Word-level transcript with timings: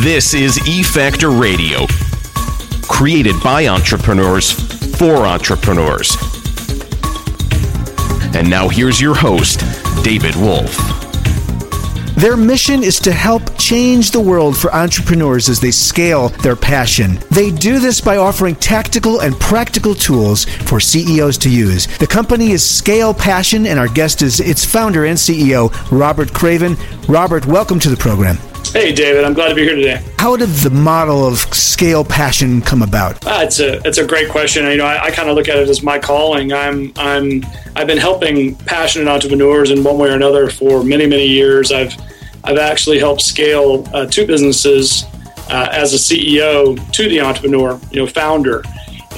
This 0.00 0.32
is 0.32 0.58
E 0.66 0.82
Factor 0.82 1.28
Radio, 1.28 1.86
created 2.88 3.34
by 3.44 3.66
entrepreneurs 3.66 4.50
for 4.96 5.26
entrepreneurs. 5.26 6.16
And 8.34 8.48
now 8.48 8.70
here's 8.70 9.02
your 9.02 9.14
host, 9.14 9.60
David 10.02 10.34
Wolf. 10.36 10.74
Their 12.16 12.38
mission 12.38 12.82
is 12.82 13.00
to 13.00 13.12
help 13.12 13.42
change 13.58 14.12
the 14.12 14.20
world 14.20 14.56
for 14.56 14.74
entrepreneurs 14.74 15.50
as 15.50 15.60
they 15.60 15.70
scale 15.70 16.30
their 16.40 16.56
passion. 16.56 17.18
They 17.30 17.50
do 17.50 17.78
this 17.78 18.00
by 18.00 18.16
offering 18.16 18.56
tactical 18.56 19.20
and 19.20 19.38
practical 19.38 19.94
tools 19.94 20.46
for 20.46 20.80
CEOs 20.80 21.36
to 21.38 21.50
use. 21.50 21.86
The 21.98 22.06
company 22.06 22.52
is 22.52 22.68
Scale 22.68 23.12
Passion, 23.12 23.66
and 23.66 23.78
our 23.78 23.88
guest 23.88 24.22
is 24.22 24.40
its 24.40 24.64
founder 24.64 25.04
and 25.04 25.18
CEO, 25.18 25.70
Robert 25.90 26.32
Craven. 26.32 26.78
Robert, 27.08 27.44
welcome 27.44 27.78
to 27.80 27.90
the 27.90 27.96
program. 27.96 28.38
Hey, 28.72 28.90
David. 28.90 29.22
I'm 29.24 29.34
glad 29.34 29.50
to 29.50 29.54
be 29.54 29.64
here 29.64 29.76
today. 29.76 30.02
How 30.18 30.34
did 30.34 30.48
the 30.48 30.70
model 30.70 31.26
of 31.26 31.36
scale 31.54 32.02
passion 32.02 32.62
come 32.62 32.80
about? 32.80 33.22
Uh, 33.26 33.40
it's 33.42 33.60
a 33.60 33.86
it's 33.86 33.98
a 33.98 34.06
great 34.06 34.30
question. 34.30 34.64
You 34.64 34.78
know, 34.78 34.86
I, 34.86 35.04
I 35.04 35.10
kind 35.10 35.28
of 35.28 35.36
look 35.36 35.50
at 35.50 35.58
it 35.58 35.68
as 35.68 35.82
my 35.82 35.98
calling. 35.98 36.54
I'm 36.54 36.90
I'm 36.96 37.44
I've 37.76 37.86
been 37.86 37.98
helping 37.98 38.54
passionate 38.54 39.08
entrepreneurs 39.08 39.70
in 39.70 39.84
one 39.84 39.98
way 39.98 40.08
or 40.08 40.14
another 40.14 40.48
for 40.48 40.82
many 40.82 41.04
many 41.04 41.26
years. 41.26 41.70
I've 41.70 41.94
I've 42.44 42.56
actually 42.56 42.98
helped 42.98 43.20
scale 43.20 43.86
uh, 43.92 44.06
two 44.06 44.26
businesses 44.26 45.04
uh, 45.50 45.68
as 45.70 45.92
a 45.92 45.98
CEO 45.98 46.92
to 46.92 47.08
the 47.10 47.20
entrepreneur, 47.20 47.78
you 47.90 48.00
know, 48.00 48.06
founder. 48.06 48.62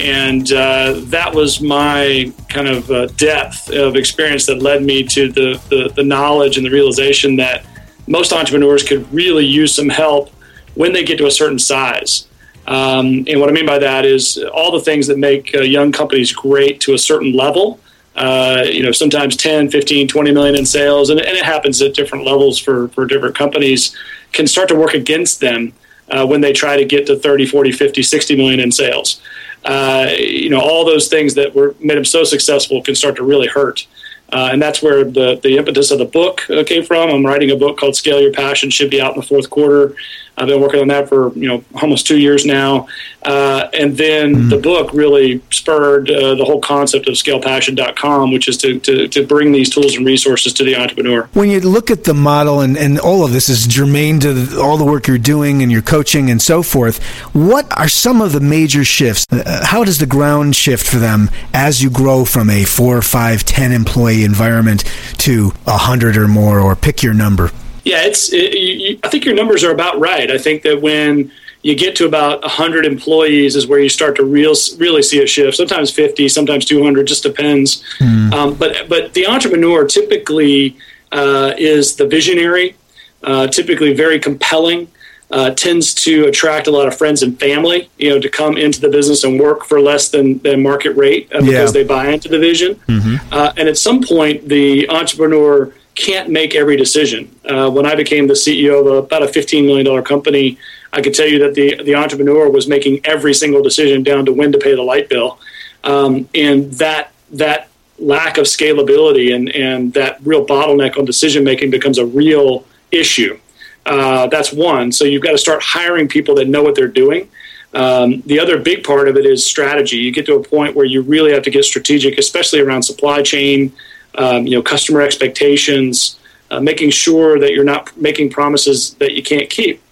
And 0.01 0.51
uh, 0.51 0.95
that 1.05 1.33
was 1.33 1.61
my 1.61 2.33
kind 2.49 2.67
of 2.67 2.91
uh, 2.91 3.07
depth 3.07 3.71
of 3.71 3.95
experience 3.95 4.47
that 4.47 4.61
led 4.61 4.83
me 4.83 5.05
to 5.05 5.31
the, 5.31 5.63
the, 5.71 5.93
the 5.95 6.03
knowledge 6.03 6.57
and 6.57 6.67
the 6.67 6.71
realization 6.71 7.37
that 7.37 7.65
most 8.07 8.33
entrepreneurs 8.33 8.83
could 8.83 9.11
really 9.13 9.45
use 9.45 9.75
some 9.75 9.89
help 9.89 10.31
when 10.75 10.93
they 10.93 11.05
get 11.05 11.19
to 11.19 11.27
a 11.27 11.31
certain 11.31 11.59
size. 11.59 12.27
Um, 12.67 13.25
and 13.29 13.41
what 13.41 13.49
I 13.49 13.53
mean 13.53 13.67
by 13.67 13.79
that 13.79 14.05
is 14.05 14.43
all 14.55 14.73
the 14.73 14.81
things 14.81 15.07
that 15.09 15.19
make 15.19 15.55
uh, 15.55 15.61
young 15.61 15.93
companies 15.93 16.33
great 16.33 16.81
to 16.81 16.95
a 16.95 16.99
certain 16.99 17.33
level. 17.33 17.81
Uh, 18.17 18.65
you 18.67 18.83
know, 18.83 18.93
sometimes 18.93 19.37
10, 19.37 19.71
15, 19.71 20.07
20 20.07 20.33
million 20.33 20.55
in 20.55 20.65
sales, 20.65 21.11
and, 21.11 21.19
and, 21.19 21.37
it 21.37 21.45
happens 21.45 21.83
at 21.83 21.95
different 21.95 22.25
levels 22.25 22.61
for, 22.61 22.87
for 22.89 23.07
different 23.07 23.35
companies, 23.35 23.97
can 24.31 24.47
start 24.47 24.69
to 24.69 24.77
work 24.77 24.95
against 24.95 25.41
them 25.41 25.73
uh, 26.11 26.25
when 26.25 26.41
they 26.41 26.53
try 26.53 26.77
to 26.77 26.85
get 26.85 27.07
to 27.07 27.17
30, 27.17 27.47
40, 27.47 27.73
50, 27.73 28.03
60 28.05 28.37
million 28.37 28.61
in 28.61 28.71
sales. 28.71 29.21
Uh, 29.65 30.11
you 30.17 30.49
know, 30.49 30.61
all 30.61 30.85
those 30.85 31.09
things 31.09 31.35
that 31.35 31.55
were 31.55 31.75
made 31.81 31.97
them 31.97 32.05
so 32.05 32.23
successful 32.23 32.81
can 32.83 32.95
start 32.95 33.17
to 33.17 33.25
really 33.25 33.49
hurt. 33.49 33.87
Uh, 34.33 34.49
and 34.53 34.61
that's 34.61 34.83
where 34.83 35.05
the, 35.05 35.39
the 35.43 35.57
impetus 35.57 35.91
of 35.91 35.99
the 35.99 36.05
book 36.05 36.49
uh, 36.51 36.65
came 36.65 36.85
from. 36.85 37.11
I'm 37.11 37.25
writing 37.25 37.51
a 37.51 37.57
book 37.57 37.79
called 37.79 37.95
Scale 37.95 38.21
Your 38.21 38.33
Passion, 38.33 38.71
should 38.71 38.91
be 38.91 39.01
out 39.01 39.15
in 39.15 39.21
the 39.21 39.27
fourth 39.27 39.51
quarter. 39.51 39.95
I've 40.37 40.49
been 40.49 40.61
working 40.61 40.81
on 40.81 40.89
that 40.89 41.09
for 41.09 41.33
you 41.35 41.49
know 41.49 41.65
almost 41.81 42.07
two 42.07 42.19
years 42.19 42.45
now, 42.45 42.89
uh, 43.23 43.69
and 43.73 43.97
then 43.97 44.35
mm. 44.35 44.51
the 44.51 44.59
book 44.59 44.93
really 44.93 45.41
spurred 45.51 46.11
uh, 46.11 46.35
the 46.35 46.45
whole 46.45 46.61
concept 46.61 47.09
of 47.09 47.15
ScalePassion.com, 47.15 48.33
which 48.33 48.49
is 48.49 48.57
to, 48.59 48.81
to, 48.81 49.09
to 49.09 49.27
bring 49.27 49.53
these 49.53 49.71
tools 49.71 49.97
and 49.97 50.05
resources 50.05 50.53
to 50.55 50.65
the 50.65 50.77
entrepreneur. 50.77 51.29
When 51.35 51.51
you 51.51 51.61
look 51.61 51.91
at 51.91 52.05
the 52.05 52.15
model, 52.15 52.61
and, 52.61 52.77
and 52.77 52.99
all 52.99 53.25
of 53.25 53.33
this 53.33 53.49
is 53.49 53.67
germane 53.67 54.21
to 54.21 54.61
all 54.61 54.77
the 54.77 54.85
work 54.85 55.07
you're 55.07 55.19
doing 55.19 55.63
and 55.63 55.71
your 55.71 55.83
coaching 55.83 56.31
and 56.31 56.43
so 56.43 56.63
forth, 56.63 57.03
what 57.33 57.67
are 57.79 57.89
some 57.89 58.21
of 58.21 58.33
the 58.33 58.41
major 58.41 58.85
shifts? 58.85 59.27
Uh, 59.31 59.65
how 59.65 59.85
does 59.85 59.99
the 59.99 60.07
ground 60.07 60.57
shift 60.57 60.87
for 60.87 60.99
them 60.99 61.31
as 61.53 61.83
you 61.83 61.91
grow 61.91 62.25
from 62.25 62.51
a 62.51 62.65
four, 62.65 63.01
five, 63.03 63.45
ten 63.45 63.71
employee 63.73 64.25
environment 64.25 64.85
to 65.19 65.53
a 65.67 65.79
hundred 65.79 66.17
or 66.17 66.27
more, 66.27 66.59
or 66.59 66.75
pick 66.75 67.03
your 67.03 67.15
number? 67.15 67.51
Yeah, 67.85 68.03
it's. 68.03 68.33
It, 68.33 68.55
you, 68.55 68.99
I 69.03 69.09
think 69.09 69.25
your 69.25 69.35
numbers 69.35 69.63
are 69.63 69.73
about 69.73 69.99
right. 69.99 70.31
I 70.31 70.39
think 70.39 70.63
that 70.63 70.81
when 70.81 71.31
you 71.65 71.75
get 71.75 71.97
to 71.97 72.07
about 72.07 72.43
100 72.43 72.85
employees 72.85 73.57
is 73.57 73.67
where 73.67 73.81
you 73.81 73.89
start 73.89 74.17
to 74.17 74.25
real, 74.25 74.55
really 74.77 75.03
see 75.03 75.23
a 75.23 75.27
shift. 75.27 75.57
Sometimes 75.57 75.91
50, 75.91 76.29
sometimes 76.29 76.67
200, 76.67 77.07
just 77.07 77.23
depends. 77.23 77.83
Mm. 77.99 78.33
Um, 78.33 78.55
but 78.55 78.89
but 78.89 79.15
the 79.15 79.27
entrepreneur 79.27 79.87
typically 79.87 80.77
uh, 81.11 81.55
is 81.57 81.97
the 81.97 82.07
visionary, 82.07 82.77
uh, 83.23 83.49
typically 83.49 83.95
very 83.95 84.21
compelling. 84.21 84.89
Uh, 85.31 85.51
tends 85.51 85.95
to 85.95 86.27
attract 86.27 86.69
a 86.69 86.71
lot 86.71 86.87
of 86.87 86.97
friends 86.97 87.23
and 87.23 87.41
family, 87.41 87.91
you 87.97 88.11
know, 88.11 88.21
to 88.21 88.29
come 88.29 88.57
into 88.57 88.81
the 88.81 88.89
business 88.89 89.25
and 89.25 89.41
work 89.41 89.65
for 89.65 89.81
less 89.81 90.11
than, 90.11 90.39
than 90.41 90.63
market 90.63 90.91
rate 90.91 91.29
uh, 91.35 91.41
because 91.41 91.75
yeah. 91.75 91.83
they 91.83 91.83
buy 91.83 92.09
into 92.09 92.29
the 92.29 92.39
vision. 92.39 92.77
Mm-hmm. 92.87 93.33
Uh, 93.33 93.53
and 93.57 93.67
at 93.67 93.77
some 93.77 94.01
point, 94.01 94.49
the 94.49 94.89
entrepreneur 94.91 95.73
can't 95.95 96.29
make 96.29 96.55
every 96.55 96.77
decision. 96.77 97.35
Uh, 97.45 97.71
when 97.71 97.87
I 97.87 97.95
became 97.95 98.27
the 98.27 98.35
CEO 98.35 98.81
of 98.81 98.87
a, 98.87 98.97
about 98.97 99.23
a 99.23 99.27
$15 99.27 99.65
million 99.65 100.05
company, 100.05 100.59
I 100.93 101.01
could 101.01 101.15
tell 101.15 101.27
you 101.27 101.39
that 101.41 101.55
the, 101.55 101.83
the 101.83 101.95
entrepreneur 101.95 102.49
was 102.49 102.69
making 102.69 103.01
every 103.05 103.35
single 103.35 103.63
decision 103.63 104.03
down 104.03 104.27
to 104.27 104.33
when 104.33 104.53
to 104.53 104.59
pay 104.59 104.75
the 104.75 104.83
light 104.83 105.09
bill. 105.09 105.39
Um, 105.83 106.29
and 106.35 106.73
that, 106.75 107.13
that 107.33 107.69
lack 107.99 108.39
of 108.39 108.47
scalability 108.47 109.35
and, 109.35 109.49
and 109.51 109.93
that 109.95 110.19
real 110.25 110.45
bottleneck 110.45 110.99
on 110.99 111.05
decision 111.05 111.45
making 111.45 111.71
becomes 111.71 111.99
a 111.99 112.07
real 112.07 112.65
issue. 112.91 113.39
Uh, 113.87 114.27
that's 114.29 114.53
one. 114.53 114.93
So 114.93 115.05
you've 115.05 115.23
got 115.23 115.33
to 115.33 115.39
start 115.39 115.63
hiring 115.63 116.09
people 116.09 116.35
that 116.37 116.49
know 116.49 116.63
what 116.63 116.75
they're 116.75 116.89
doing. 116.89 117.29
Um, 117.75 118.23
the 118.23 118.39
other 118.39 118.59
big 118.59 118.85
part 118.85 119.09
of 119.09 119.17
it 119.17 119.27
is 119.27 119.45
strategy. 119.45 119.97
You 119.97 120.13
get 120.13 120.27
to 120.27 120.37
a 120.37 120.43
point 120.43 120.77
where 120.77 120.87
you 120.87 121.03
really 121.03 121.33
have 121.33 121.43
to 121.43 121.51
get 121.51 121.65
strategic, 121.65 122.19
especially 122.19 122.61
around 122.61 122.85
supply 122.85 123.23
chain, 123.23 123.73
um, 124.17 124.47
you 124.47 124.57
know, 124.57 124.63
customer 124.63 125.01
expectations, 125.01 126.19
uh, 126.51 126.61
making 126.61 126.91
sure 126.91 127.39
that 127.39 127.53
you're 127.53 127.65
not 127.65 127.97
making 127.97 128.31
promises 128.31 128.95
that 128.95 129.13
you 129.13 129.23
can't 129.23 129.51
keep 129.51 129.83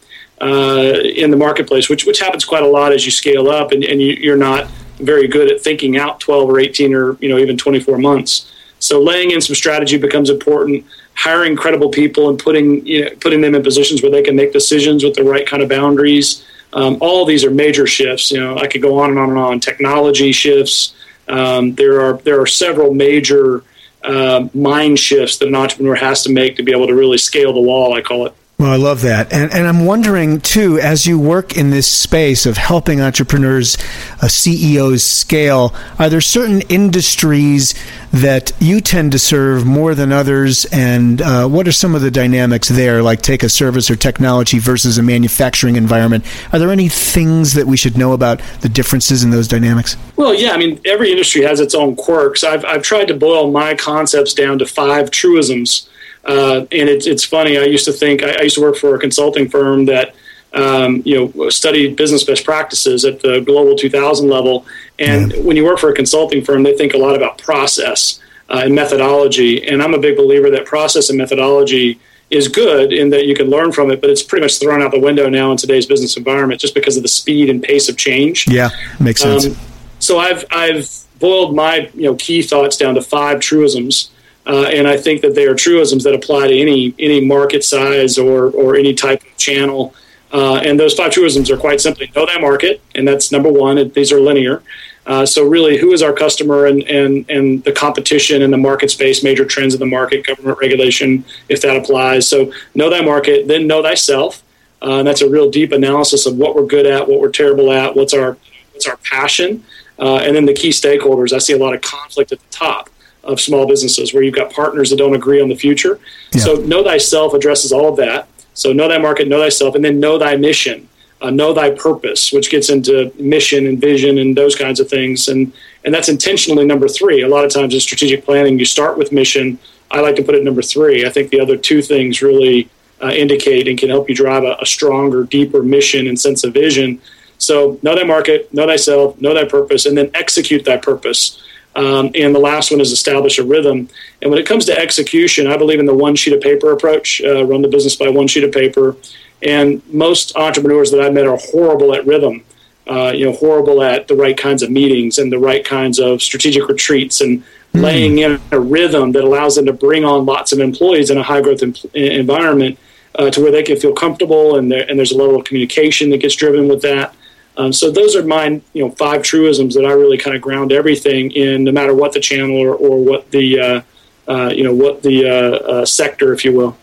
uh, 0.41 0.99
in 1.05 1.31
the 1.31 1.37
marketplace, 1.37 1.89
which 1.89 2.05
which 2.05 2.19
happens 2.19 2.45
quite 2.45 2.63
a 2.63 2.69
lot 2.69 2.93
as 2.93 3.05
you 3.05 3.11
scale 3.11 3.49
up, 3.49 3.73
and, 3.73 3.85
and 3.85 4.01
you, 4.01 4.33
are 4.33 4.37
not 4.37 4.69
very 4.99 5.27
good 5.27 5.51
at 5.51 5.61
thinking 5.61 5.97
out 5.97 6.21
12 6.21 6.49
or 6.49 6.59
18 6.59 6.95
or 6.95 7.17
you 7.21 7.29
know 7.29 7.39
even 7.39 7.57
24 7.57 7.99
months. 7.99 8.51
So 8.79 9.01
laying 9.01 9.31
in 9.31 9.41
some 9.41 9.55
strategy 9.55 9.97
becomes 9.97 10.31
important. 10.31 10.85
Hiring 11.15 11.57
credible 11.57 11.91
people 11.91 12.31
and 12.31 12.39
putting 12.39 12.85
you 12.87 13.05
know, 13.05 13.11
putting 13.21 13.41
them 13.41 13.55
in 13.55 13.63
positions 13.63 14.03
where 14.03 14.11
they 14.11 14.23
can 14.23 14.35
make 14.35 14.53
decisions 14.53 15.05
with 15.05 15.15
the 15.15 15.23
right 15.23 15.47
kind 15.47 15.63
of 15.63 15.69
boundaries. 15.69 16.45
Um, 16.73 16.97
all 17.01 17.23
of 17.23 17.29
these 17.29 17.45
are 17.45 17.51
major 17.51 17.87
shifts. 17.87 18.33
You 18.33 18.41
know, 18.41 18.57
I 18.57 18.67
could 18.67 18.83
go 18.83 18.99
on 18.99 19.11
and 19.11 19.19
on 19.19 19.29
and 19.29 19.39
on. 19.39 19.61
Technology 19.61 20.33
shifts. 20.33 20.95
Um, 21.29 21.75
there 21.75 22.01
are 22.01 22.15
there 22.19 22.41
are 22.41 22.47
several 22.47 22.93
major 22.93 23.63
uh, 24.05 24.49
mind 24.55 24.99
shifts 24.99 25.39
that 25.39 25.49
an 25.49 25.55
entrepreneur 25.55 25.95
has 25.95 26.23
to 26.25 26.33
make 26.33 26.57
to 26.57 26.63
be 26.63 26.73
able 26.73 26.87
to 26.87 26.95
really 26.95 27.19
scale 27.19 27.53
the 27.53 27.61
wall. 27.61 27.95
I 27.95 28.01
call 28.01 28.27
it. 28.27 28.35
Well, 28.63 28.71
I 28.71 28.77
love 28.77 29.03
that. 29.03 29.33
And, 29.33 29.53
and 29.53 29.67
I'm 29.67 29.87
wondering, 29.87 30.41
too, 30.41 30.79
as 30.79 31.05
you 31.05 31.19
work 31.19 31.57
in 31.57 31.71
this 31.71 31.89
space 31.89 32.47
of 32.47 32.57
helping 32.57 33.01
entrepreneurs, 33.01 33.77
uh, 34.23 34.29
CEOs 34.29 35.03
scale, 35.03 35.75
are 35.99 36.09
there 36.09 36.21
certain 36.21 36.61
industries 36.69 37.75
that 38.13 38.53
you 38.61 38.81
tend 38.81 39.11
to 39.11 39.19
serve 39.19 39.67
more 39.67 39.97
than 39.97 40.13
others? 40.13 40.65
And 40.67 41.21
uh, 41.21 41.49
what 41.49 41.67
are 41.67 41.73
some 41.73 41.97
of 41.97 42.03
the 42.03 42.11
dynamics 42.13 42.69
there, 42.69 43.03
like 43.03 43.21
take 43.21 43.43
a 43.43 43.49
service 43.49 43.91
or 43.91 43.97
technology 43.97 44.61
versus 44.61 44.97
a 44.97 45.03
manufacturing 45.03 45.75
environment? 45.75 46.25
Are 46.53 46.61
there 46.61 46.71
any 46.71 46.89
things 46.89 47.55
that 47.55 47.67
we 47.67 47.77
should 47.77 47.99
know 47.99 48.13
about 48.13 48.41
the 48.61 48.69
differences 48.69 49.25
in 49.25 49.31
those 49.31 49.49
dynamics? 49.49 49.97
Well, 50.15 50.35
yeah. 50.35 50.53
I 50.53 50.57
mean, 50.57 50.81
every 50.85 51.11
industry 51.11 51.43
has 51.43 51.59
its 51.59 51.75
own 51.75 51.97
quirks. 51.97 52.45
I've, 52.45 52.65
I've 52.65 52.83
tried 52.83 53.09
to 53.09 53.15
boil 53.15 53.51
my 53.51 53.75
concepts 53.75 54.33
down 54.33 54.61
to 54.61 54.67
five 54.67 55.11
truisms 55.11 55.89
uh, 56.25 56.67
and 56.71 56.89
it's 56.89 57.07
it's 57.07 57.25
funny. 57.25 57.59
I 57.59 57.65
used 57.65 57.85
to 57.87 57.93
think 57.93 58.23
I, 58.23 58.33
I, 58.39 58.43
used 58.43 58.55
to 58.57 58.63
work 58.63 58.77
for 58.77 58.95
a 58.95 58.99
consulting 58.99 59.49
firm 59.49 59.87
that 59.87 60.15
um, 60.53 61.03
you 61.05 61.33
know 61.35 61.51
studied 61.51 61.97
business 61.97 62.23
best 62.25 62.45
practices 62.45 63.05
at 63.05 63.21
the 63.21 63.41
global 63.41 63.75
2000 63.75 64.29
level. 64.29 64.65
And 64.99 65.33
yeah. 65.33 65.41
when 65.41 65.57
you 65.57 65.65
work 65.65 65.79
for 65.79 65.91
a 65.91 65.95
consulting 65.95 66.45
firm, 66.45 66.63
they 66.63 66.77
think 66.77 66.95
a 66.95 66.99
lot 66.99 67.17
about 67.17 67.39
process 67.39 68.21
uh, 68.49 68.63
and 68.65 68.75
methodology. 68.75 69.67
And 69.67 69.83
I'm 69.83 69.95
a 69.95 69.99
big 69.99 70.17
believer 70.17 70.51
that 70.51 70.65
process 70.65 71.09
and 71.09 71.19
methodology 71.19 71.99
is 72.31 72.49
good 72.49 72.93
in 72.93 73.11
that 73.11 73.27
you 73.27 73.35
can 73.35 73.51
learn 73.51 73.73
from 73.73 73.91
it, 73.91 74.01
but 74.01 74.09
it's 74.09 74.23
pretty 74.23 74.45
much 74.45 74.59
thrown 74.59 74.81
out 74.81 74.91
the 74.91 75.01
window 75.01 75.29
now 75.29 75.51
in 75.51 75.57
today's 75.57 75.87
business 75.87 76.17
environment 76.17 76.61
just 76.61 76.75
because 76.75 76.97
of 76.97 77.03
the 77.03 77.09
speed 77.09 77.51
and 77.51 77.63
pace 77.63 77.89
of 77.89 77.97
change. 77.97 78.49
Yeah, 78.49 78.71
makes 79.01 79.21
sense. 79.21 79.47
Um, 79.47 79.57
so 79.99 80.19
I've 80.19 80.45
I've 80.51 80.91
boiled 81.19 81.55
my 81.55 81.91
you 81.95 82.05
know 82.05 82.15
key 82.15 82.43
thoughts 82.43 82.77
down 82.77 82.95
to 82.95 83.03
five 83.03 83.41
truisms 83.41 84.11
uh, 84.47 84.65
and 84.65 84.89
I 84.89 84.97
think 84.97 85.21
that 85.23 85.35
they 85.35 85.47
are 85.47 85.55
truisms 85.55 86.05
that 86.05 86.15
apply 86.15 86.49
to 86.49 86.59
any 86.59 86.95
any 86.99 87.25
market 87.25 87.65
size 87.65 88.19
or 88.19 88.51
or 88.51 88.77
any 88.77 88.95
type 88.95 89.23
of 89.23 89.37
channel. 89.37 89.95
Uh, 90.33 90.57
and 90.57 90.81
those 90.81 90.95
five 90.95 91.13
truisms 91.13 91.51
are 91.51 91.59
quite 91.59 91.81
simply 91.81 92.11
know 92.17 92.27
that 92.27 92.41
market, 92.41 92.81
and 92.95 93.07
that's 93.07 93.31
number 93.31 93.51
one. 93.51 93.79
And 93.79 93.93
these 93.95 94.13
are 94.13 94.21
linear. 94.21 94.63
Uh, 95.05 95.27
so 95.27 95.47
really, 95.47 95.79
who 95.79 95.93
is 95.93 96.03
our 96.03 96.13
customer 96.13 96.67
and, 96.67 96.83
and 96.85 97.29
and 97.29 97.63
the 97.65 97.73
competition 97.73 98.43
and 98.43 98.53
the 98.53 98.59
market 98.59 98.91
space, 98.91 99.23
major 99.23 99.45
trends 99.45 99.75
in 99.75 99.81
the 99.81 99.87
market, 99.87 100.27
government 100.27 100.59
regulation, 100.59 101.25
if 101.49 101.61
that 101.63 101.77
applies. 101.77 102.27
So 102.29 102.53
know 102.75 102.91
that 102.91 103.05
market, 103.05 103.47
then 103.47 103.67
know 103.67 103.83
thyself. 103.83 104.43
Uh, 104.81 104.99
and 104.99 105.07
that's 105.07 105.21
a 105.21 105.31
real 105.31 105.49
deep 105.49 105.71
analysis 105.71 106.27
of 106.27 106.37
what 106.37 106.57
we're 106.57 106.67
good 106.67 106.87
at, 106.87 107.07
what 107.07 107.21
we're 107.21 107.31
terrible 107.31 107.71
at, 107.71 107.95
what's 107.95 108.15
our 108.15 108.37
what's 108.73 108.89
our 108.89 108.97
passion, 108.97 109.63
uh, 110.01 110.17
and 110.17 110.35
then 110.35 110.47
the 110.47 110.55
key 110.55 110.71
stakeholders. 110.71 111.33
I 111.33 111.39
see 111.39 111.53
a 111.53 111.59
lot 111.59 111.75
of 111.75 111.81
conflict 111.83 112.33
at 112.33 112.41
the 112.41 112.49
top 112.51 112.91
of 113.25 113.41
small 113.41 113.67
businesses 113.67 114.13
where 114.13 114.23
you've 114.23 114.35
got 114.35 114.53
partners 114.53 114.91
that 114.91 114.97
don't 114.97 115.15
agree 115.15 115.41
on 115.41 115.49
the 115.49 115.55
future. 115.55 116.01
Yeah. 116.33 116.41
So 116.43 116.55
know 116.57 116.83
thyself 116.83 117.35
addresses 117.35 117.73
all 117.73 117.89
of 117.89 117.97
that. 117.97 118.29
So 118.55 118.73
know 118.73 118.89
thy 118.89 118.99
market, 118.99 119.29
know 119.29 119.41
thyself, 119.41 119.75
and 119.75 119.85
then 119.85 120.01
know 120.01 120.19
thy 120.19 120.37
mission, 120.37 120.89
uh, 121.21 121.31
know 121.31 121.53
thy 121.53 121.71
purpose, 121.71 122.33
which 122.33 122.51
gets 122.51 122.69
into 122.69 123.13
mission 123.19 123.67
and 123.67 123.81
vision 123.81 124.19
and 124.19 124.37
those 124.37 124.57
kinds 124.57 124.81
of 124.81 124.89
things. 124.89 125.29
And 125.29 125.53
and 125.85 125.95
that's 125.95 126.09
intentionally 126.09 126.65
number 126.65 126.89
three. 126.89 127.23
A 127.23 127.29
lot 127.29 127.45
of 127.45 127.53
times 127.53 127.75
in 127.75 127.81
strategic 127.81 128.25
planning, 128.25 128.59
you 128.59 128.65
start 128.65 128.99
with 128.99 129.13
mission. 129.13 129.59
I 129.91 130.01
like 130.01 130.17
to 130.17 130.23
put 130.23 130.35
it 130.35 130.45
number 130.45 130.63
three. 130.63 131.07
I 131.07 131.11
think 131.11 131.31
the 131.31 131.41
other 131.41 131.57
two 131.57 131.83
things 131.83 132.23
really 132.23 132.69
uh, 133.03 133.09
indicate 133.09 133.69
and 133.69 133.79
can 133.79 133.89
help 133.89 134.09
you 134.09 134.15
drive 134.15 134.45
a, 134.45 134.57
a 134.61 134.67
stronger, 134.67 135.25
deeper 135.25 135.63
mission 135.63 136.07
and 136.07 136.19
sense 136.19 136.45
of 136.45 136.55
vision. 136.55 137.01
So 137.39 137.79
know 137.83 137.97
thy 137.97 138.05
market, 138.05 138.53
know 138.55 138.67
thyself, 138.67 139.21
know 139.21 139.35
thy 139.35 139.45
purpose, 139.45 139.87
and 139.87 139.99
then 139.99 140.11
execute 140.15 140.65
thy 140.65 140.77
purpose. 140.77 141.43
Um, 141.75 142.11
and 142.15 142.35
the 142.35 142.39
last 142.39 142.71
one 142.71 142.81
is 142.81 142.93
establish 142.93 143.39
a 143.39 143.45
rhythm. 143.45 143.89
And 144.21 144.31
when 144.31 144.39
it 144.39 144.47
comes 144.47 144.67
to 144.67 144.79
execution, 144.79 145.47
I 145.47 145.57
believe 145.57 145.81
in 145.81 145.87
the 145.87 145.95
one 145.95 146.15
sheet 146.17 146.35
of 146.35 146.41
paper 146.41 146.73
approach, 146.73 147.23
uh, 147.25 147.45
run 147.45 147.63
the 147.63 147.69
business 147.69 147.97
by 147.97 148.09
one 148.09 148.29
sheet 148.29 148.45
of 148.45 148.53
paper. 148.53 148.97
And 149.43 149.83
most 149.93 150.37
entrepreneurs 150.37 150.91
that 150.91 151.01
I've 151.01 151.15
met 151.15 151.27
are 151.27 151.39
horrible 151.39 151.95
at 151.95 152.07
rhythm. 152.07 152.45
Uh, 152.87 153.13
you 153.15 153.25
know, 153.25 153.33
horrible 153.33 153.81
at 153.81 154.09
the 154.09 154.17
right 154.17 154.37
kinds 154.37 154.61
of 154.63 154.69
meetings 154.69 155.19
and 155.19 155.31
the 155.31 155.39
right 155.39 155.65
kinds 155.65 156.01
of 156.01 156.21
strategic 156.21 156.67
retreats 156.67 157.21
and 157.21 157.43
mm. 157.73 157.81
laying 157.81 158.19
in 158.19 158.41
a 158.51 158.59
rhythm 158.59 159.13
that 159.13 159.23
allows 159.23 159.55
them 159.55 159.65
to 159.65 159.73
bring 159.73 160.05
on 160.05 160.27
lots 160.27 160.53
of 160.53 160.59
employees 160.59 161.09
in 161.09 161.17
a 161.17 161.23
high 161.23 161.41
growth 161.41 161.63
em- 161.63 161.75
environment 161.95 162.77
uh, 163.15 163.31
to 163.31 163.41
where 163.41 163.53
they 163.53 163.63
can 163.63 163.79
feel 163.79 163.93
comfortable 163.93 164.57
and, 164.57 164.73
and 164.73 164.99
there's 164.99 165.13
a 165.13 165.17
level 165.17 165.37
of 165.37 165.45
communication 165.45 166.11
that 166.11 166.19
gets 166.19 166.35
driven 166.35 166.67
with 166.67 166.83
that. 166.83 167.15
Um, 167.57 167.73
so 167.73 167.91
those 167.91 168.17
are 168.17 168.25
my 168.25 168.61
you 168.73 168.85
know 168.85 168.91
five 168.93 169.23
truisms 169.23 169.75
that 169.75 169.85
I 169.85 169.93
really 169.93 170.19
kind 170.19 170.35
of 170.35 170.43
ground 170.43 170.73
everything 170.73 171.31
in, 171.33 171.65
no 171.65 171.73
matter 171.73 171.95
what 171.95 172.13
the 172.13 172.21
channel 172.21 172.57
or, 172.57 172.75
or 172.75 173.03
what 173.03 173.31
the 173.31 173.61
uh, 173.61 173.83
uh, 174.29 174.49
you 174.49 174.65
know 174.65 174.75
what 174.75 175.03
the 175.03 175.29
uh, 175.29 175.57
uh 175.57 175.85
sector, 175.85 176.33
if 176.33 176.45
you 176.45 176.53
will. 176.53 176.77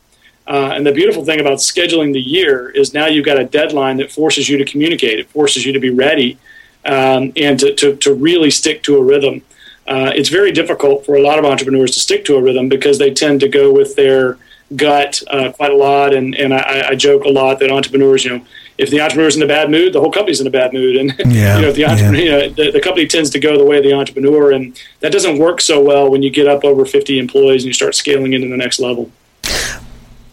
Uh, 0.46 0.72
and 0.74 0.86
the 0.86 0.92
beautiful 0.92 1.24
thing 1.24 1.40
about 1.40 1.58
scheduling 1.58 2.12
the 2.12 2.20
year 2.20 2.68
is 2.68 2.92
now 2.92 3.06
you've 3.06 3.24
got 3.24 3.40
a 3.40 3.44
deadline 3.44 3.96
that 3.96 4.12
forces 4.12 4.50
you 4.50 4.58
to 4.58 4.64
communicate. 4.66 5.18
It 5.18 5.30
forces 5.30 5.64
you 5.64 5.72
to 5.72 5.80
be 5.80 5.88
ready 5.88 6.36
um, 6.84 7.32
and 7.36 7.58
to, 7.60 7.74
to, 7.76 7.96
to, 7.96 8.12
really 8.12 8.50
stick 8.50 8.82
to 8.82 8.98
a 8.98 9.02
rhythm. 9.02 9.40
Uh, 9.88 10.12
it's 10.14 10.28
very 10.28 10.52
difficult 10.52 11.06
for 11.06 11.16
a 11.16 11.22
lot 11.22 11.38
of 11.38 11.46
entrepreneurs 11.46 11.92
to 11.92 12.00
stick 12.00 12.26
to 12.26 12.36
a 12.36 12.42
rhythm 12.42 12.68
because 12.68 12.98
they 12.98 13.10
tend 13.10 13.40
to 13.40 13.48
go 13.48 13.72
with 13.72 13.96
their 13.96 14.36
gut 14.76 15.22
uh, 15.28 15.50
quite 15.52 15.72
a 15.72 15.76
lot. 15.76 16.12
And, 16.12 16.34
and 16.34 16.52
I, 16.52 16.88
I 16.90 16.94
joke 16.94 17.24
a 17.24 17.30
lot 17.30 17.58
that 17.60 17.70
entrepreneurs, 17.70 18.26
you 18.26 18.36
know, 18.36 18.44
if 18.76 18.90
the 18.90 19.00
entrepreneur 19.00 19.28
is 19.28 19.36
in 19.36 19.42
a 19.42 19.46
bad 19.46 19.70
mood, 19.70 19.92
the 19.92 20.00
whole 20.00 20.10
company's 20.10 20.40
in 20.40 20.46
a 20.46 20.50
bad 20.50 20.72
mood. 20.72 20.96
And 20.96 21.14
yeah, 21.32 21.56
you 21.56 21.62
know, 21.62 21.68
if 21.68 21.76
the 21.76 21.84
entrepreneur, 21.84 22.18
yeah. 22.18 22.24
you 22.24 22.30
know, 22.30 22.48
the, 22.48 22.70
the, 22.72 22.80
company 22.80 23.06
tends 23.06 23.30
to 23.30 23.38
go 23.38 23.56
the 23.56 23.64
way 23.64 23.78
of 23.78 23.84
the 23.84 23.92
entrepreneur, 23.92 24.52
and 24.52 24.78
that 25.00 25.12
doesn't 25.12 25.38
work 25.38 25.60
so 25.60 25.80
well 25.80 26.10
when 26.10 26.22
you 26.22 26.30
get 26.30 26.48
up 26.48 26.64
over 26.64 26.84
50 26.84 27.18
employees 27.18 27.62
and 27.62 27.68
you 27.68 27.72
start 27.72 27.94
scaling 27.94 28.32
into 28.32 28.48
the 28.48 28.56
next 28.56 28.80
level. 28.80 29.10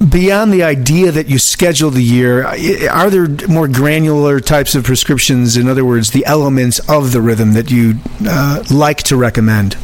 Beyond 0.09 0.51
the 0.51 0.63
idea 0.63 1.11
that 1.11 1.29
you 1.29 1.37
schedule 1.37 1.91
the 1.91 2.01
year, 2.01 2.43
are 2.43 3.09
there 3.11 3.27
more 3.47 3.67
granular 3.67 4.39
types 4.39 4.73
of 4.73 4.83
prescriptions? 4.83 5.57
In 5.57 5.67
other 5.67 5.85
words, 5.85 6.09
the 6.09 6.25
elements 6.25 6.79
of 6.89 7.11
the 7.11 7.21
rhythm 7.21 7.53
that 7.53 7.69
you 7.69 7.99
uh, 8.25 8.63
like 8.71 9.03
to 9.03 9.15
recommend? 9.15 9.77